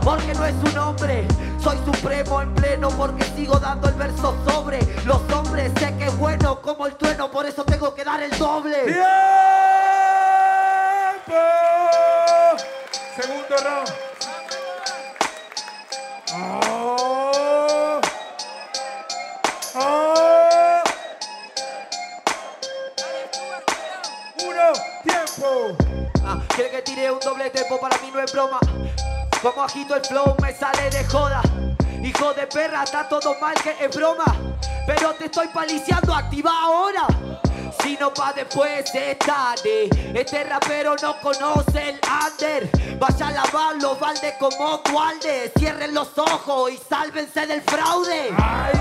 Porque 0.03 0.35
no 0.35 0.45
es 0.47 0.55
un 0.55 0.79
hombre 0.79 1.27
Soy 1.63 1.77
supremo 1.85 2.41
en 2.43 2.55
pleno 2.55 2.89
Porque 2.91 3.25
sigo 3.37 3.59
dando 3.59 3.89
el 3.89 3.95
verso 3.95 4.37
sobre 4.47 4.81
Los 5.05 5.21
hombres 5.33 5.71
Sé 5.79 5.95
que 5.97 6.07
es 6.07 6.19
bueno 6.19 6.61
como 6.61 6.87
el 6.87 6.97
trueno 6.97 7.31
Por 7.31 7.47
eso 7.47 7.65
tengo 7.65 7.95
que 7.95 8.05
dar 8.05 8.23
el 8.23 8.31
doble 8.39 8.83
¡Tiempo! 8.85 9.03
Segundo 13.15 13.57
round. 13.63 13.93
Oh. 16.35 16.72
Quiere 26.55 26.71
que 26.71 26.83
tire 26.83 27.11
un 27.11 27.19
doble 27.21 27.51
tempo, 27.51 27.81
para 27.81 27.99
mí 27.99 28.11
no 28.13 28.21
es 28.21 28.33
broma. 28.33 28.59
Como 29.41 29.63
agito 29.63 29.97
el 29.97 30.05
flow, 30.05 30.37
me 30.41 30.55
sale 30.55 30.91
de 30.91 31.05
joda. 31.05 31.43
Hijo 32.03 32.35
de 32.35 32.47
perra, 32.47 32.83
está 32.85 33.09
todo 33.09 33.35
mal 33.41 33.55
que 33.55 33.77
es 33.85 33.95
broma. 33.97 34.25
Pero 34.87 35.15
te 35.15 35.27
estoy 35.27 35.49
paliciando, 35.49 36.15
activa 36.15 36.51
ahora. 36.63 37.07
Si 37.83 37.97
no 37.97 38.13
va 38.15 38.33
después 38.33 38.85
es 38.95 39.19
tarde. 39.19 39.89
Este 40.15 40.45
rapero 40.45 40.95
no 41.01 41.21
conoce 41.21 41.91
el 41.91 42.01
under. 42.27 42.99
Vaya 42.99 43.29
a 43.29 43.33
lavar 43.33 43.77
los 43.81 43.99
baldes 43.99 44.35
como 44.39 44.79
Dualde. 44.79 45.53
Cierren 45.59 45.95
los 45.95 46.17
ojos 46.19 46.71
y 46.71 46.77
sálvense 46.77 47.47
del 47.47 47.63
fraude. 47.63 48.31
Ay. 48.39 48.73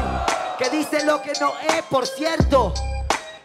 Que 0.57 0.69
dice 0.69 1.05
lo 1.05 1.21
que 1.21 1.34
no 1.39 1.53
es, 1.75 1.84
por 1.84 2.05
cierto. 2.05 2.73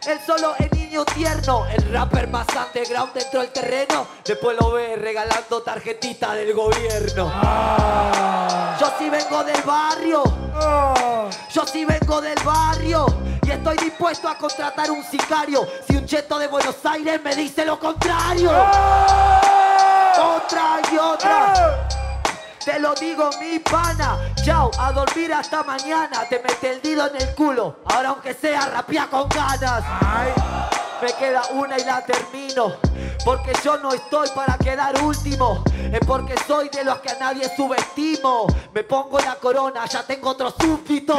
Él 0.05 0.19
solo 0.25 0.55
es 0.59 0.71
niño 0.71 1.03
tierno, 1.05 1.65
rapper 1.91 2.27
más 2.29 2.47
underground 2.67 3.13
dentro 3.13 3.41
del 3.41 3.49
terreno. 3.51 4.07
Después 4.25 4.57
lo 4.59 4.71
ve 4.71 4.95
regalando 4.95 5.61
tarjetita 5.61 6.33
del 6.33 6.53
gobierno. 6.53 7.31
Ah. 7.33 8.77
Yo 8.79 8.91
sí 8.97 9.09
vengo 9.09 9.43
del 9.43 9.61
barrio, 9.63 10.23
Oh. 10.59 11.29
yo 11.51 11.65
sí 11.65 11.85
vengo 11.85 12.21
del 12.21 12.37
barrio. 12.43 13.05
Y 13.43 13.51
estoy 13.51 13.77
dispuesto 13.77 14.27
a 14.27 14.37
contratar 14.37 14.91
un 14.91 15.03
sicario. 15.03 15.67
Si 15.87 15.95
un 15.95 16.05
cheto 16.05 16.37
de 16.37 16.47
Buenos 16.47 16.75
Aires 16.83 17.21
me 17.23 17.35
dice 17.35 17.65
lo 17.65 17.79
contrario. 17.79 18.51
Oh. 18.51 20.35
Otra 20.37 20.79
y 20.91 20.97
otra. 20.97 21.87
Te 22.63 22.79
lo 22.79 22.93
digo 22.95 23.29
mi 23.39 23.59
pana, 23.59 24.17
chao, 24.43 24.69
a 24.77 24.91
dormir 24.91 25.33
hasta 25.33 25.63
mañana. 25.63 26.25
Te 26.29 26.39
mete 26.39 26.71
el 26.71 26.81
dedo 26.81 27.07
en 27.07 27.21
el 27.21 27.33
culo, 27.33 27.77
ahora 27.85 28.09
aunque 28.09 28.33
sea 28.33 28.65
rapia 28.67 29.07
con 29.09 29.29
ganas. 29.29 29.83
Ay. 30.01 30.33
Me 31.01 31.13
queda 31.13 31.43
una 31.51 31.77
y 31.77 31.83
la 31.83 32.03
termino. 32.03 32.75
Porque 33.23 33.53
yo 33.63 33.77
no 33.77 33.93
estoy 33.93 34.29
para 34.33 34.57
quedar 34.57 34.99
último. 35.03 35.63
Es 35.91 35.99
porque 36.07 36.35
soy 36.47 36.69
de 36.69 36.83
los 36.83 36.99
que 36.99 37.11
a 37.11 37.19
nadie 37.19 37.47
subestimo. 37.55 38.47
Me 38.73 38.83
pongo 38.83 39.19
la 39.19 39.35
corona, 39.35 39.85
ya 39.85 40.01
tengo 40.03 40.29
otro 40.29 40.49
súbdito. 40.49 41.15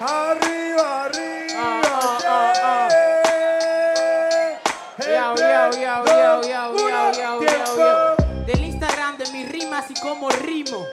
Arriba, 0.00 1.04
arriba. 1.04 1.56
Ah, 1.56 2.18
ah, 2.24 2.52
ah. 2.62 2.88
Del 8.46 8.64
Instagram 8.64 9.18
de 9.18 9.30
mis 9.32 9.48
rimas 9.48 9.90
y 9.90 9.94
cómo 9.94 10.30
rimo. 10.30 10.84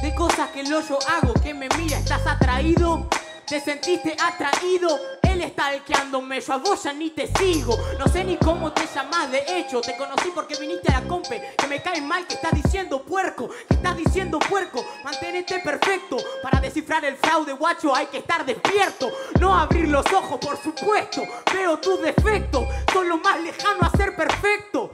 De 0.00 0.14
cosas 0.14 0.48
que 0.50 0.64
yo 0.64 0.78
hago, 1.08 1.34
que 1.34 1.52
me 1.52 1.68
mira, 1.76 1.98
estás 1.98 2.26
atraído. 2.26 3.06
Te 3.54 3.60
sentiste 3.60 4.16
atraído, 4.20 4.98
él 5.22 5.40
está 5.42 5.66
alqueándome, 5.66 6.40
yo 6.40 6.54
a 6.54 6.56
vos 6.56 6.82
ya 6.82 6.92
ni 6.92 7.10
te 7.10 7.28
sigo. 7.38 7.78
No 8.00 8.08
sé 8.08 8.24
ni 8.24 8.36
cómo 8.36 8.72
te 8.72 8.84
llamas, 8.92 9.30
de 9.30 9.44
hecho, 9.46 9.80
te 9.80 9.96
conocí 9.96 10.32
porque 10.34 10.56
viniste 10.56 10.92
a 10.92 10.98
la 10.98 11.06
compe. 11.06 11.54
Que 11.56 11.68
me 11.68 11.80
cae 11.80 12.00
mal 12.00 12.26
que 12.26 12.34
estás 12.34 12.50
diciendo 12.50 13.04
puerco, 13.04 13.48
que 13.68 13.74
estás 13.74 13.96
diciendo 13.96 14.40
puerco. 14.40 14.84
Manténete 15.04 15.60
perfecto, 15.60 16.16
para 16.42 16.60
descifrar 16.60 17.04
el 17.04 17.16
fraude, 17.16 17.52
guacho, 17.52 17.94
hay 17.94 18.06
que 18.06 18.18
estar 18.18 18.44
despierto. 18.44 19.12
No 19.38 19.56
abrir 19.56 19.86
los 19.86 20.04
ojos, 20.12 20.40
por 20.40 20.60
supuesto. 20.60 21.22
Veo 21.54 21.78
tus 21.78 22.02
defectos, 22.02 22.66
son 22.92 23.08
lo 23.08 23.18
más 23.18 23.40
lejano 23.40 23.84
a 23.84 23.96
ser 23.96 24.16
perfecto. 24.16 24.90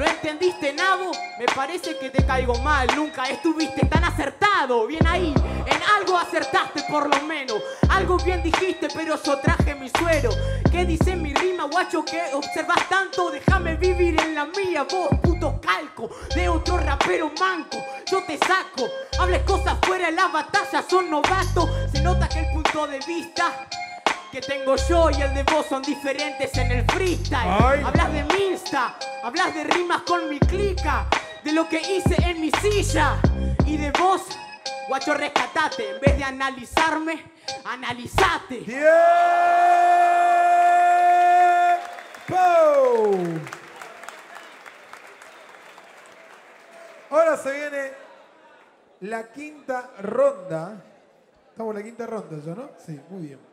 ¿Lo 0.00 0.06
entendiste, 0.06 0.72
Nabo? 0.72 1.12
Me 1.38 1.44
parece 1.44 1.98
que 1.98 2.08
te 2.08 2.24
caigo 2.24 2.54
mal, 2.60 2.88
nunca 2.96 3.24
estuviste 3.24 3.84
tan 3.84 4.02
acertado. 4.02 4.86
Bien 4.86 5.06
ahí, 5.06 5.34
en 5.66 5.82
algo 5.94 6.16
acertaste 6.16 6.84
por 6.88 7.14
lo 7.14 7.20
menos. 7.26 7.60
Algo 7.90 8.16
bien 8.16 8.42
dijiste, 8.42 8.88
pero 8.94 9.22
yo 9.22 9.38
traje 9.40 9.74
mi 9.74 9.90
suero. 9.90 10.30
¿Qué 10.72 10.86
dice 10.86 11.16
mi 11.16 11.34
rima, 11.34 11.64
guacho? 11.64 12.02
que 12.02 12.18
observas 12.32 12.88
tanto? 12.88 13.30
Déjame 13.30 13.74
vivir 13.76 14.18
en 14.22 14.36
la 14.36 14.46
mía, 14.46 14.86
vos, 14.90 15.10
puto 15.22 15.60
calco. 15.60 16.08
De 16.34 16.48
otro 16.48 16.78
rapero 16.78 17.30
manco, 17.38 17.76
yo 18.10 18.24
te 18.24 18.38
saco. 18.38 18.88
Hables 19.18 19.42
cosas 19.42 19.76
fuera 19.82 20.06
de 20.06 20.12
la 20.12 20.28
batalla, 20.28 20.82
son 20.88 21.10
novatos. 21.10 21.68
Se 21.92 22.00
nota 22.00 22.26
que 22.26 22.38
el 22.38 22.52
punto 22.54 22.86
de 22.86 23.00
vista 23.00 23.68
que 24.30 24.40
tengo 24.40 24.76
yo 24.76 25.10
y 25.10 25.22
el 25.22 25.34
de 25.34 25.42
vos 25.42 25.66
son 25.66 25.82
diferentes 25.82 26.56
en 26.56 26.70
el 26.70 26.84
freestyle. 26.86 27.48
Ay. 27.62 27.82
Hablas 27.84 28.12
de 28.12 28.24
mi 28.24 28.44
Insta, 28.52 28.96
hablas 29.22 29.54
de 29.54 29.64
rimas 29.64 30.02
con 30.02 30.28
mi 30.28 30.38
clica, 30.38 31.06
de 31.42 31.52
lo 31.52 31.68
que 31.68 31.80
hice 31.80 32.16
en 32.22 32.40
mi 32.40 32.50
silla 32.52 33.20
y 33.66 33.76
de 33.76 33.90
vos, 33.92 34.22
guacho, 34.88 35.14
rescatate. 35.14 35.96
En 35.96 36.00
vez 36.00 36.16
de 36.16 36.24
analizarme, 36.24 37.24
analizate. 37.64 38.58
¡Tiempo! 38.58 38.90
Ahora 47.10 47.36
se 47.36 47.52
viene 47.52 47.92
la 49.00 49.24
quinta 49.32 49.90
ronda. 50.00 50.80
Estamos 51.50 51.74
en 51.74 51.78
la 51.80 51.84
quinta 51.84 52.06
ronda 52.06 52.36
ya, 52.44 52.54
¿no? 52.54 52.70
Sí, 52.78 53.00
muy 53.08 53.26
bien. 53.26 53.49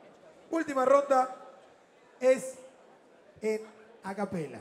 Última 0.49 0.85
ronda 0.85 1.35
es 2.19 2.57
en 3.41 3.61
acapela. 4.03 4.59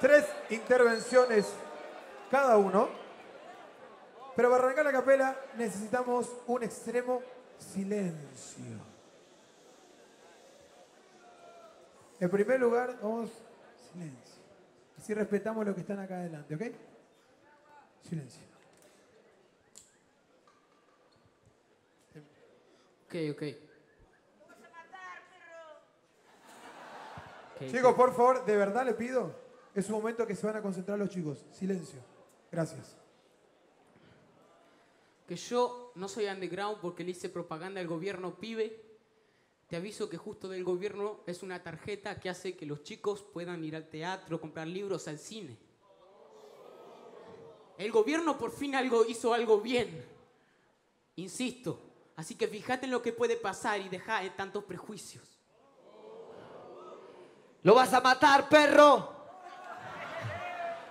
Tres 0.00 0.26
intervenciones 0.50 1.52
cada 2.30 2.56
uno. 2.56 2.88
Pero 4.36 4.50
para 4.50 4.64
arrancar 4.64 4.84
la 4.84 4.92
capela 4.92 5.36
necesitamos 5.56 6.30
un 6.46 6.62
extremo 6.62 7.22
silencio. 7.58 8.96
En 12.20 12.30
primer 12.30 12.60
lugar, 12.60 12.98
vamos 13.02 13.30
silencio. 13.92 14.42
Así 14.98 15.14
respetamos 15.14 15.64
los 15.64 15.74
que 15.74 15.80
están 15.80 15.98
acá 16.00 16.16
adelante, 16.16 16.54
¿ok? 16.54 16.62
Silencio. 18.02 18.55
Ok, 23.06 23.14
ok. 23.30 23.42
Ok, 27.54 27.70
Chicos, 27.70 27.94
por 27.94 28.14
favor, 28.14 28.44
de 28.44 28.56
verdad 28.56 28.84
le 28.84 28.94
pido, 28.94 29.32
es 29.74 29.86
un 29.88 29.94
momento 29.94 30.26
que 30.26 30.34
se 30.34 30.46
van 30.46 30.56
a 30.56 30.62
concentrar 30.62 30.98
los 30.98 31.08
chicos. 31.08 31.46
Silencio. 31.52 32.00
Gracias. 32.50 32.96
Que 35.26 35.36
yo 35.36 35.92
no 35.94 36.08
soy 36.08 36.26
underground 36.26 36.78
porque 36.80 37.04
le 37.04 37.12
hice 37.12 37.28
propaganda 37.28 37.80
al 37.80 37.86
gobierno 37.86 38.38
pibe. 38.38 38.82
Te 39.68 39.76
aviso 39.76 40.08
que 40.08 40.16
justo 40.16 40.48
del 40.48 40.64
gobierno 40.64 41.20
es 41.26 41.42
una 41.42 41.62
tarjeta 41.62 42.20
que 42.20 42.28
hace 42.28 42.56
que 42.56 42.66
los 42.66 42.82
chicos 42.82 43.22
puedan 43.22 43.64
ir 43.64 43.74
al 43.74 43.88
teatro, 43.88 44.40
comprar 44.40 44.66
libros, 44.66 45.08
al 45.08 45.18
cine. 45.18 45.56
El 47.78 47.92
gobierno 47.92 48.38
por 48.38 48.50
fin 48.50 48.74
algo 48.74 49.04
hizo 49.04 49.32
algo 49.32 49.60
bien. 49.60 50.04
Insisto. 51.16 51.85
Así 52.16 52.34
que 52.34 52.48
fíjate 52.48 52.86
en 52.86 52.92
lo 52.92 53.02
que 53.02 53.12
puede 53.12 53.36
pasar 53.36 53.80
y 53.80 53.88
deja 53.88 54.22
de 54.22 54.30
tantos 54.30 54.64
prejuicios. 54.64 55.38
¿Lo 57.62 57.74
vas 57.74 57.92
a 57.92 58.00
matar, 58.00 58.48
perro? 58.48 59.12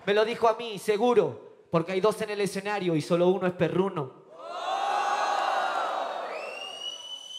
Me 0.06 0.14
lo 0.14 0.24
dijo 0.24 0.48
a 0.48 0.56
mí, 0.56 0.78
seguro, 0.78 1.68
porque 1.72 1.94
hay 1.94 2.02
dos 2.02 2.22
en 2.22 2.30
el 2.30 2.42
escenario 2.42 2.96
y 2.96 3.02
solo 3.02 3.28
uno 3.30 3.48
es 3.48 3.54
perruno. 3.54 4.26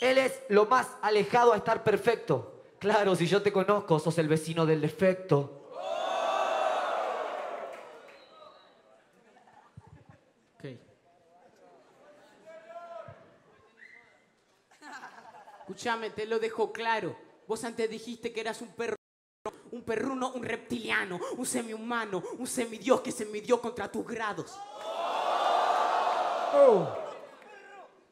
Él 0.01 0.18
es 0.18 0.42
lo 0.49 0.66
más 0.66 0.88
alejado 1.01 1.53
a 1.53 1.57
estar 1.57 1.83
perfecto. 1.83 2.64
Claro, 2.79 3.14
si 3.14 3.27
yo 3.27 3.40
te 3.42 3.53
conozco, 3.53 3.99
sos 3.99 4.18
el 4.18 4.29
vecino 4.29 4.66
del 4.66 4.81
defecto. 4.81 5.70
Ok. 10.57 10.64
Escúchame, 15.66 16.11
te 16.11 16.26
lo 16.26 16.38
dejo 16.38 16.72
claro. 16.72 17.16
Vos 17.48 17.64
antes 17.64 17.90
dijiste 17.90 18.33
que 18.33 18.40
eras 18.40 18.62
un 18.62 18.68
perro, 18.68 18.94
un 19.72 19.83
perruno, 19.83 20.31
un 20.33 20.44
reptiliano, 20.44 21.18
un 21.37 21.44
semihumano, 21.44 22.22
un 22.38 22.46
semidios 22.46 23.00
que 23.00 23.11
se 23.11 23.24
midió 23.26 23.61
contra 23.61 23.90
tus 23.90 24.07
grados. 24.07 24.57
Oh, 26.55 26.87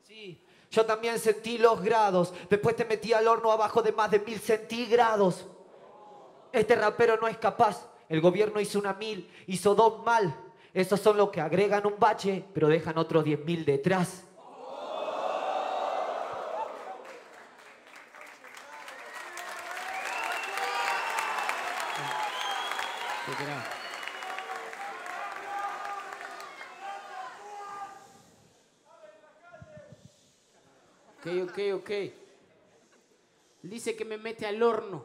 Sí, 0.03 0.45
yo 0.69 0.85
también 0.85 1.17
sentí 1.21 1.57
los 1.57 1.81
grados. 1.81 2.35
Después 2.51 2.75
te 2.75 2.85
metí 2.85 3.13
al 3.13 3.29
horno 3.29 3.53
abajo 3.53 3.83
de 3.83 3.93
más 3.93 4.11
de 4.11 4.19
mil 4.19 4.41
centígrados. 4.41 5.47
Este 6.51 6.75
rapero 6.75 7.19
no 7.19 7.29
es 7.29 7.39
capaz. 7.39 7.89
El 8.09 8.21
gobierno 8.21 8.61
hizo 8.61 8.81
una 8.81 8.95
mil, 8.95 9.31
hizo 9.47 9.77
dos 9.77 10.05
mal. 10.05 10.37
Esos 10.73 10.99
son 10.99 11.17
los 11.17 11.31
que 11.31 11.41
agregan 11.41 11.87
un 11.87 12.01
bache, 12.01 12.45
pero 12.53 12.67
dejan 12.67 12.99
otros 12.99 13.23
diez 13.23 13.39
mil 13.45 13.65
detrás. 13.65 14.25
Ok, 31.25 31.51
ok, 31.51 31.59
ok. 31.77 31.91
Dice 33.63 33.97
que 33.97 34.05
me 34.05 34.19
mete 34.19 34.45
al 34.45 34.63
horno. 34.63 35.03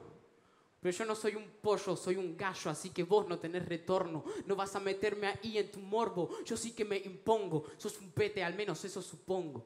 Pero 0.82 0.98
yo 0.98 1.06
no 1.06 1.16
soy 1.16 1.36
un 1.36 1.46
pollo, 1.62 1.96
soy 1.96 2.16
un 2.18 2.36
gallo, 2.36 2.72
así 2.72 2.90
que 2.90 3.04
vos 3.04 3.28
no 3.28 3.38
tenés 3.38 3.66
retorno. 3.66 4.26
No 4.46 4.56
vas 4.56 4.76
a 4.76 4.80
meterme 4.82 5.28
ahí 5.28 5.58
en 5.58 5.72
tu 5.72 5.80
morbo. 5.80 6.30
Yo 6.46 6.58
sí 6.58 6.72
que 6.72 6.84
me 6.84 6.98
impongo. 6.98 7.66
Sos 7.78 8.00
un 8.00 8.12
pete, 8.12 8.44
al 8.44 8.54
menos 8.54 8.84
eso 8.84 9.02
supongo. 9.02 9.64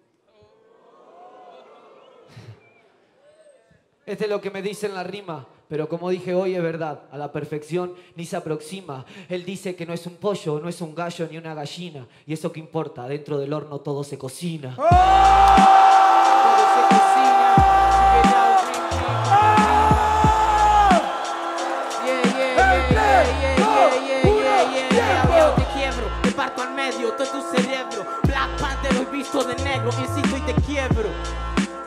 Este 4.05 4.25
es 4.25 4.29
lo 4.29 4.41
que 4.41 4.51
me 4.51 4.61
dice 4.61 4.87
en 4.87 4.95
la 4.95 5.03
rima, 5.03 5.47
pero 5.69 5.87
como 5.87 6.09
dije 6.09 6.35
hoy 6.35 6.55
es 6.55 6.61
verdad, 6.61 7.07
a 7.09 7.17
la 7.17 7.31
perfección 7.31 7.95
ni 8.15 8.25
se 8.25 8.35
aproxima. 8.35 9.05
Él 9.29 9.45
dice 9.45 9.77
que 9.77 9.85
no 9.85 9.93
es 9.93 10.05
un 10.05 10.17
pollo, 10.17 10.59
no 10.59 10.67
es 10.67 10.81
un 10.81 10.93
gallo 10.93 11.25
ni 11.31 11.37
una 11.37 11.53
gallina, 11.53 12.05
y 12.25 12.33
eso 12.33 12.51
que 12.51 12.59
importa, 12.59 13.07
dentro 13.07 13.39
del 13.39 13.53
horno 13.53 13.79
todo 13.79 14.03
se 14.03 14.17
cocina. 14.17 14.75
Todo 14.75 15.82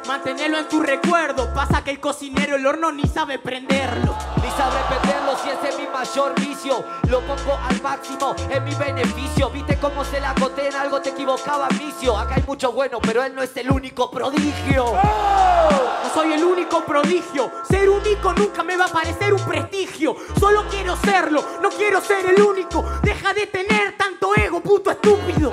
Mantenerlo 0.06 0.58
en 0.58 0.68
tu 0.68 0.80
recuerdo, 0.80 1.52
pasa 1.52 1.82
que 1.82 1.90
el 1.90 1.98
cocinero 1.98 2.54
el 2.54 2.64
horno 2.64 2.92
ni 2.92 3.02
sabe 3.08 3.40
prenderlo. 3.40 4.16
Ni 4.40 4.48
sabe 4.50 4.76
perderlo 4.88 5.36
si 5.42 5.50
ese 5.50 5.70
es 5.70 5.78
mi 5.78 5.86
mayor 5.88 6.32
vicio. 6.40 6.84
Lo 7.08 7.20
pongo 7.22 7.58
al 7.68 7.82
máximo, 7.82 8.36
es 8.48 8.62
mi 8.62 8.72
beneficio. 8.76 9.50
Viste 9.50 9.76
cómo 9.80 10.04
se 10.04 10.20
la 10.20 10.32
coté 10.34 10.68
en 10.68 10.76
algo, 10.76 11.00
te 11.00 11.10
equivocaba, 11.10 11.66
vicio. 11.70 12.16
Acá 12.16 12.36
hay 12.36 12.44
mucho 12.46 12.70
bueno, 12.70 13.00
pero 13.00 13.24
él 13.24 13.34
no 13.34 13.42
es 13.42 13.56
el 13.56 13.68
único 13.68 14.08
prodigio. 14.08 14.84
No 14.94 16.10
soy 16.14 16.34
el 16.34 16.44
único 16.44 16.84
prodigio. 16.84 17.50
Ser 17.68 17.90
único 17.90 18.32
nunca 18.32 18.62
me 18.62 18.76
va 18.76 18.84
a 18.84 18.88
parecer 18.88 19.34
un 19.34 19.44
prestigio. 19.44 20.14
Solo 20.38 20.66
quiero 20.70 20.96
serlo, 20.96 21.44
no 21.60 21.68
quiero 21.70 22.00
ser 22.00 22.26
el 22.26 22.40
único. 22.40 22.84
Deja 23.02 23.34
de 23.34 23.46
tener 23.48 23.96
tanto 23.96 24.30
ego, 24.36 24.60
puto 24.60 24.92
estúpido. 24.92 25.50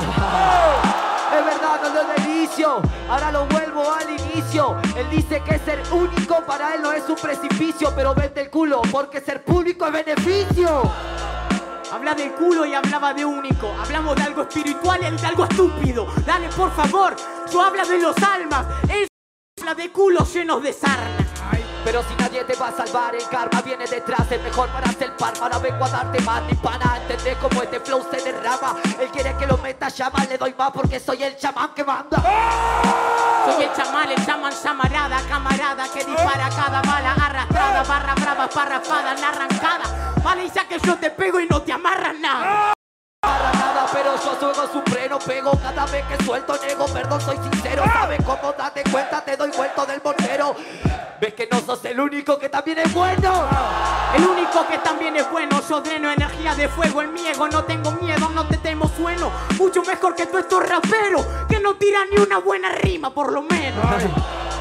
Es 1.34 1.46
verdad, 1.46 1.82
no 1.82 1.90
lo 1.90 2.04
delicio. 2.14 2.82
Ahora 3.10 3.32
lo 3.32 3.48
vuelvo 3.48 3.92
al 3.92 4.08
inicio. 4.10 4.78
Él 4.96 5.10
dice 5.10 5.42
que 5.42 5.58
ser 5.60 5.82
único 5.92 6.46
para 6.46 6.76
él 6.76 6.82
no 6.82 6.92
es 6.92 7.10
un 7.10 7.16
precipicio, 7.16 7.92
pero 7.96 8.14
vete 8.14 8.42
el 8.42 8.50
culo, 8.52 8.82
porque 8.92 9.20
ser 9.20 9.44
público 9.44 9.88
es 9.88 9.94
beneficio. 9.94 10.84
Habla 11.92 12.14
del 12.14 12.34
culo 12.34 12.66
y 12.66 12.76
hablaba 12.76 13.14
de 13.14 13.26
único. 13.26 13.72
Hablamos 13.82 14.16
de 14.16 14.24
algo 14.24 14.44
espiritual 14.44 15.00
y 15.02 15.20
de 15.20 15.28
algo 15.28 15.46
estúpido. 15.46 16.08
Dale, 16.26 16.50
por 16.50 16.72
favor. 16.72 17.16
Yo 17.52 17.62
habla 17.64 17.84
de 17.84 18.00
los 18.00 18.16
almas. 18.22 18.66
Él 18.90 19.08
habla 19.60 19.74
de 19.74 19.92
culos 19.92 20.32
llenos 20.34 20.62
de 20.62 20.74
sarna. 20.74 21.24
Pero 21.84 22.02
si 22.04 22.16
nadie 22.16 22.44
te 22.46 22.56
va 22.56 22.68
a 22.70 22.72
salvar, 22.72 23.14
el 23.16 23.28
karma 23.28 23.62
viene 23.62 23.86
detrás. 23.86 24.32
Es 24.32 24.42
mejor 24.42 24.70
para 24.70 24.90
hacer 24.90 25.16
par. 25.18 25.34
Ahora 25.42 25.58
vengo 25.60 25.86
a 25.86 25.90
darte 25.90 26.22
más 26.22 26.42
ni 26.44 26.56
para 26.56 26.98
entender 26.98 27.38
cómo 27.38 27.62
este 27.62 27.80
flow 27.80 28.06
se 28.10 28.22
derrama. 28.22 28.76
Él 29.00 29.10
quiere 29.10 29.36
que 29.36 29.46
lo 29.46 29.58
meta 29.58 29.90
llama, 29.90 30.26
le 30.30 30.38
doy 30.38 30.56
más 30.58 30.72
porque 30.72 31.00
soy 31.00 31.24
el 31.24 31.38
chamán 31.38 31.74
que 31.74 31.84
manda. 31.84 32.18
Soy 33.46 33.64
el 33.64 33.74
chamán, 33.74 34.10
el 34.10 34.26
chamán 34.26 34.54
llamarada, 34.64 35.20
camarada 35.28 35.88
que 35.90 36.06
dispara 36.06 36.50
cada 36.50 36.82
bala 36.82 37.14
arrastrada, 37.14 37.84
barra 37.84 38.16
brava, 38.16 38.48
parrafada, 38.48 39.12
arrancada. 39.12 40.14
Vale, 40.24 40.50
ya 40.50 40.68
que 40.68 40.80
yo 40.80 40.96
te 40.98 41.10
pego 41.10 41.40
y 41.40 41.48
no 41.48 41.62
te 41.62 41.74
amarras 41.74 42.16
nada. 42.20 42.74
Nada, 43.24 43.88
pero 43.92 44.16
yo 44.16 44.36
juego 44.36 44.74
supremo, 44.74 45.20
pego 45.20 45.52
cada 45.62 45.86
vez 45.88 46.06
que 46.06 46.24
suelto, 46.24 46.58
nego, 46.66 46.86
perdón, 46.86 47.22
soy 47.22 47.38
sincero, 47.38 47.84
¿sabes 47.92 48.20
cómo? 48.26 48.54
Date 48.54 48.84
cuenta, 48.90 49.22
te 49.22 49.36
doy 49.36 49.52
vuelto 49.52 49.86
del 49.86 50.02
mortero. 50.04 50.56
Ves 51.24 51.36
que 51.36 51.48
no 51.50 51.58
sos 51.62 51.86
el 51.86 51.98
único 52.02 52.38
que 52.38 52.50
también 52.50 52.80
es 52.80 52.94
bueno. 52.94 53.48
El 54.14 54.28
único 54.28 54.68
que 54.68 54.78
también 54.80 55.16
es 55.16 55.32
bueno, 55.32 55.62
yo 55.70 55.80
dreno 55.80 56.12
energía 56.12 56.54
de 56.54 56.68
fuego 56.68 57.02
en 57.02 57.14
mi 57.14 57.26
ego, 57.26 57.48
no 57.48 57.64
tengo 57.64 57.94
miedo, 57.94 58.28
no 58.28 58.46
te 58.46 58.58
temo, 58.58 58.92
sueno 58.98 59.32
mucho 59.58 59.84
mejor 59.84 60.16
que 60.16 60.26
tú 60.26 60.38
estos 60.38 60.68
raperos, 60.68 61.26
que 61.48 61.62
no 61.62 61.76
tiran 61.76 62.10
ni 62.10 62.22
una 62.22 62.40
buena 62.40 62.74
rima 62.74 63.14
por 63.14 63.32
lo 63.32 63.42
menos. 63.42 63.86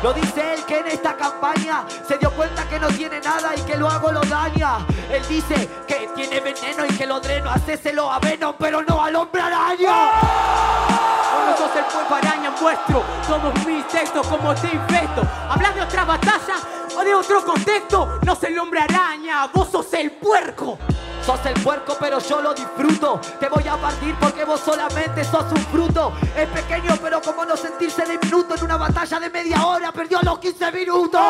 Lo 0.04 0.12
dice 0.12 0.54
él 0.54 0.64
que 0.64 0.78
en 0.78 0.86
esta 0.86 1.16
campaña 1.16 1.84
se 2.06 2.16
dio 2.18 2.30
cuenta 2.30 2.68
que 2.68 2.78
no 2.78 2.86
tiene 2.86 3.18
nada 3.18 3.56
y 3.56 3.60
que 3.62 3.76
lo 3.76 3.88
hago 3.88 4.12
lo 4.12 4.20
daña. 4.20 4.86
Él 5.10 5.22
dice 5.28 5.68
que 5.88 6.08
tiene 6.14 6.38
veneno 6.38 6.86
y 6.88 6.96
que 6.96 7.08
lo 7.08 7.18
dreno, 7.18 7.50
hacéselo 7.50 8.08
a 8.08 8.20
Venom, 8.20 8.54
pero 8.56 8.82
no 8.82 9.02
al 9.02 9.16
hombre 9.16 9.42
araña. 9.42 9.94
Vos 10.90 11.21
sos 11.56 11.76
el 11.76 11.84
puerco 11.84 12.14
araña 12.14 12.50
vuestro, 12.60 13.02
somos 13.26 13.66
mis 13.66 13.86
textos 13.88 14.26
como 14.26 14.54
te 14.54 14.68
infesto. 14.68 15.22
Hablas 15.48 15.74
de 15.74 15.82
otra 15.82 16.04
batalla 16.04 16.56
o 16.96 17.04
de 17.04 17.14
otro 17.14 17.44
contexto, 17.44 18.18
no 18.24 18.34
soy 18.34 18.52
el 18.52 18.58
hombre 18.58 18.80
araña, 18.80 19.48
vos 19.52 19.68
sos 19.70 19.92
el 19.94 20.12
puerco. 20.12 20.78
Sos 21.24 21.46
el 21.46 21.54
puerco, 21.62 21.96
pero 22.00 22.18
yo 22.18 22.40
lo 22.40 22.52
disfruto. 22.52 23.20
Te 23.38 23.48
voy 23.48 23.66
a 23.68 23.76
partir 23.76 24.14
porque 24.20 24.44
vos 24.44 24.60
solamente 24.60 25.24
sos 25.24 25.44
un 25.52 25.64
fruto. 25.66 26.12
Es 26.36 26.48
pequeño, 26.48 26.96
pero 27.00 27.20
como 27.22 27.44
no 27.44 27.56
sentirse 27.56 28.04
de 28.04 28.18
minuto 28.18 28.56
en 28.56 28.64
una 28.64 28.76
batalla 28.76 29.20
de 29.20 29.30
media 29.30 29.64
hora, 29.64 29.92
perdió 29.92 30.20
los 30.22 30.38
15 30.40 30.72
minutos. 30.72 31.20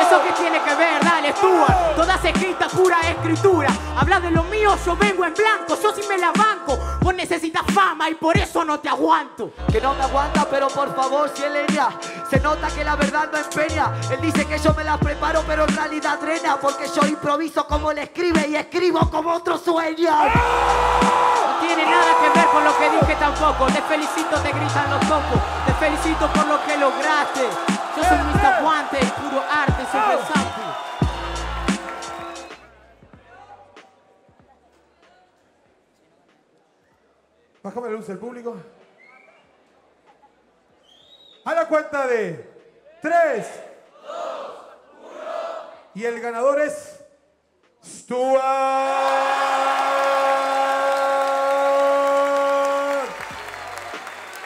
¿Eso 0.00 0.22
qué 0.22 0.32
tiene 0.32 0.60
que 0.62 0.74
ver? 0.74 1.02
Dale, 1.02 1.32
Stuart. 1.32 1.96
Todas 1.96 2.24
escritas, 2.24 2.72
pura 2.72 3.00
escritura. 3.00 3.68
Habla 3.96 4.20
de 4.20 4.30
lo 4.30 4.44
mío, 4.44 4.76
yo 4.84 4.96
vengo 4.96 5.24
en 5.24 5.34
blanco. 5.34 5.76
Yo 5.82 5.92
sí 5.94 6.02
me 6.08 6.18
la 6.18 6.30
banco. 6.32 6.78
Vos 7.00 7.14
necesitas 7.14 7.62
fama 7.72 8.08
y 8.10 8.14
por 8.14 8.36
eso 8.36 8.64
no 8.64 8.80
te 8.80 8.88
aguanto. 8.88 9.50
Que 9.72 9.80
no 9.80 9.94
me 9.94 10.02
aguanta, 10.02 10.46
pero 10.48 10.68
por 10.68 10.94
favor, 10.94 11.30
si 11.34 11.42
él 11.42 11.56
ella. 11.68 11.88
Se 12.30 12.38
nota 12.40 12.68
que 12.68 12.84
la 12.84 12.94
verdad 12.94 13.30
no 13.32 13.38
empeña. 13.38 13.92
Él 14.10 14.20
dice 14.20 14.46
que 14.46 14.58
yo 14.58 14.74
me 14.74 14.84
la 14.84 14.98
preparo, 14.98 15.42
pero 15.46 15.64
en 15.64 15.74
realidad 15.74 16.18
drena. 16.20 16.58
Porque 16.60 16.86
yo 16.94 17.06
improviso 17.06 17.66
como 17.66 17.90
él 17.90 17.98
escribe 17.98 18.46
y 18.48 18.56
escribo 18.56 19.00
como 19.10 19.32
otro 19.32 19.56
sueña. 19.56 20.26
No 20.26 21.60
tiene 21.60 21.84
nada 21.84 22.12
que 22.20 22.38
ver 22.38 22.48
con 22.48 22.64
lo 22.64 22.76
que 22.76 22.90
dije 22.90 23.16
tampoco. 23.18 23.66
Te 23.66 23.80
felicito, 23.82 24.40
te 24.40 24.52
gritan 24.52 24.90
los 24.90 25.00
tocos. 25.00 25.40
Te 25.66 25.72
felicito 25.74 26.30
por 26.32 26.46
lo 26.46 26.64
que 26.64 26.76
lograste. 26.76 27.48
Yo 27.96 28.04
soy 28.04 28.18
Mr. 28.18 28.62
Guante, 28.62 28.98
puro 28.98 29.42
arte 29.50 29.86
sample. 29.90 30.18
Bájame 37.62 37.88
la 37.88 37.92
luz 37.94 38.06
del 38.06 38.18
público. 38.18 38.56
A 41.48 41.54
la 41.54 41.66
cuenta 41.66 42.06
de 42.06 42.46
3, 43.00 43.46
2, 44.06 44.16
1. 45.00 45.10
Y 45.94 46.04
el 46.04 46.20
ganador 46.20 46.60
es 46.60 47.00
Stuart. 47.82 48.42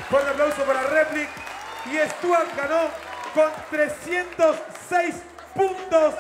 Fuerte 0.09 0.31
aplauso 0.31 0.63
para 0.63 0.83
Replic. 0.85 1.29
Y 1.87 1.99
Stuart 2.09 2.57
ganó 2.57 2.89
con 3.35 3.51
306 3.71 5.23
puntos. 5.57 6.15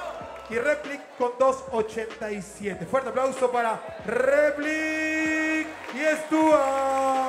Y 0.50 0.58
Replic 0.58 1.00
con 1.16 1.38
287. 1.38 2.86
Fuerte 2.86 3.10
aplauso 3.10 3.52
para 3.52 3.80
Replic 4.04 5.68
y 5.94 6.16
Stuart. 6.26 7.22